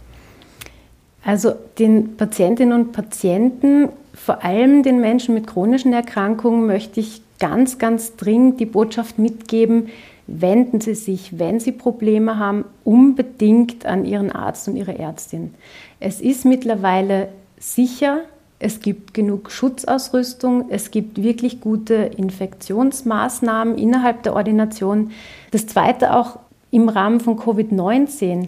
Also 1.24 1.56
den 1.80 2.18
Patientinnen 2.18 2.80
und 2.80 2.92
Patienten, 2.92 3.90
vor 4.14 4.44
allem 4.44 4.84
den 4.84 5.02
Menschen 5.02 5.34
mit 5.34 5.48
chronischen 5.48 5.92
Erkrankungen, 5.92 6.68
möchte 6.68 7.00
ich 7.00 7.25
ganz, 7.40 7.78
ganz 7.78 8.16
dringend 8.16 8.60
die 8.60 8.66
Botschaft 8.66 9.20
mitgeben, 9.20 9.90
wenden 10.28 10.82
Sie 10.82 10.96
sich, 10.96 11.38
wenn 11.38 11.60
Sie 11.60 11.72
Probleme 11.72 12.40
haben, 12.40 12.66
unbedingt 12.84 13.86
an 13.86 14.06
Ihren 14.06 14.32
Arzt 14.32 14.68
und 14.68 14.76
Ihre 14.76 14.98
Ärztin. 14.98 15.54
Es 16.00 16.22
ist 16.22 16.46
mittlerweile 16.46 17.30
sicher, 17.60 18.22
es 18.58 18.80
gibt 18.80 19.14
genug 19.14 19.52
Schutzausrüstung, 19.52 20.66
es 20.70 20.90
gibt 20.90 21.22
wirklich 21.22 21.62
gute 21.62 21.94
Infektionsmaßnahmen 21.94 23.78
innerhalb 23.78 24.24
der 24.24 24.34
Ordination. 24.34 25.12
Das 25.52 25.68
Zweite 25.68 26.16
auch 26.16 26.40
im 26.72 26.90
Rahmen 26.90 27.20
von 27.20 27.38
Covid-19. 27.38 28.48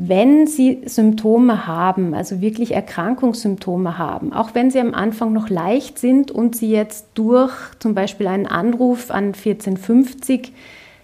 Wenn 0.00 0.46
Sie 0.46 0.82
Symptome 0.84 1.66
haben, 1.66 2.14
also 2.14 2.40
wirklich 2.40 2.70
Erkrankungssymptome 2.70 3.98
haben, 3.98 4.32
auch 4.32 4.54
wenn 4.54 4.70
sie 4.70 4.78
am 4.78 4.94
Anfang 4.94 5.32
noch 5.32 5.48
leicht 5.48 5.98
sind 5.98 6.30
und 6.30 6.54
Sie 6.54 6.70
jetzt 6.70 7.08
durch 7.14 7.52
zum 7.80 7.96
Beispiel 7.96 8.28
einen 8.28 8.46
Anruf 8.46 9.10
an 9.10 9.34
1450 9.34 10.52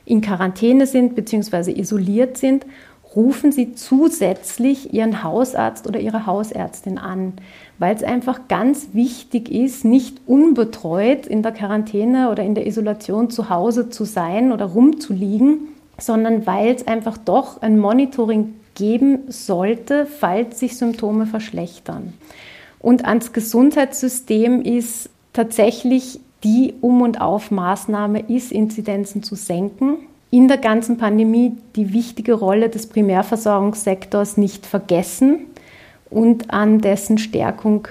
in 0.04 0.20
Quarantäne 0.20 0.86
sind 0.86 1.16
bzw. 1.16 1.72
isoliert 1.72 2.36
sind, 2.36 2.66
rufen 3.16 3.50
Sie 3.50 3.74
zusätzlich 3.74 4.94
Ihren 4.94 5.24
Hausarzt 5.24 5.88
oder 5.88 5.98
Ihre 5.98 6.26
Hausärztin 6.26 6.96
an, 6.96 7.32
weil 7.80 7.96
es 7.96 8.04
einfach 8.04 8.46
ganz 8.46 8.90
wichtig 8.92 9.50
ist, 9.50 9.84
nicht 9.84 10.20
unbetreut 10.26 11.26
in 11.26 11.42
der 11.42 11.50
Quarantäne 11.50 12.30
oder 12.30 12.44
in 12.44 12.54
der 12.54 12.68
Isolation 12.68 13.28
zu 13.28 13.50
Hause 13.50 13.90
zu 13.90 14.04
sein 14.04 14.52
oder 14.52 14.66
rumzuliegen, 14.66 15.66
sondern 15.98 16.46
weil 16.46 16.76
es 16.76 16.86
einfach 16.86 17.18
doch 17.18 17.60
ein 17.60 17.76
Monitoring 17.76 18.54
geben 18.74 19.20
sollte, 19.28 20.06
falls 20.06 20.60
sich 20.60 20.76
Symptome 20.76 21.26
verschlechtern. 21.26 22.12
Und 22.80 23.04
ans 23.04 23.32
Gesundheitssystem 23.32 24.62
ist 24.62 25.08
tatsächlich 25.32 26.20
die 26.42 26.74
Um- 26.80 27.02
und 27.02 27.20
Aufmaßnahme 27.20 28.20
ist, 28.28 28.52
Inzidenzen 28.52 29.22
zu 29.22 29.34
senken. 29.34 29.96
In 30.30 30.48
der 30.48 30.58
ganzen 30.58 30.98
Pandemie 30.98 31.52
die 31.76 31.92
wichtige 31.92 32.34
Rolle 32.34 32.68
des 32.68 32.86
Primärversorgungssektors 32.86 34.36
nicht 34.36 34.66
vergessen 34.66 35.46
und 36.10 36.52
an 36.52 36.80
dessen 36.80 37.18
Stärkung 37.18 37.88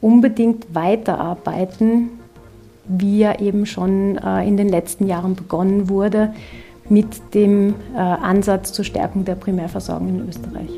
unbedingt 0.00 0.74
weiterarbeiten, 0.74 2.10
wie 2.86 3.18
ja 3.18 3.40
eben 3.40 3.66
schon 3.66 4.16
äh, 4.18 4.46
in 4.46 4.56
den 4.56 4.68
letzten 4.68 5.06
Jahren 5.06 5.34
begonnen 5.34 5.88
wurde 5.88 6.32
mit 6.88 7.34
dem 7.34 7.74
äh, 7.94 7.98
Ansatz 7.98 8.72
zur 8.72 8.84
Stärkung 8.84 9.24
der 9.24 9.34
Primärversorgung 9.34 10.08
in 10.08 10.28
Österreich. 10.28 10.70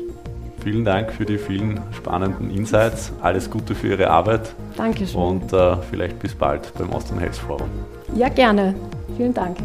Vielen 0.63 0.85
Dank 0.85 1.11
für 1.11 1.25
die 1.25 1.39
vielen 1.39 1.79
spannenden 1.91 2.51
Insights. 2.51 3.11
Alles 3.21 3.49
Gute 3.49 3.73
für 3.73 3.87
Ihre 3.87 4.09
Arbeit. 4.09 4.53
Dankeschön. 4.77 5.19
Und 5.19 5.53
äh, 5.53 5.77
vielleicht 5.89 6.19
bis 6.19 6.35
bald 6.35 6.71
beim 6.77 6.91
Austrian 6.93 7.19
Health 7.19 7.37
Forum. 7.37 7.69
Ja, 8.15 8.29
gerne. 8.29 8.75
Vielen 9.17 9.33
Dank. 9.33 9.57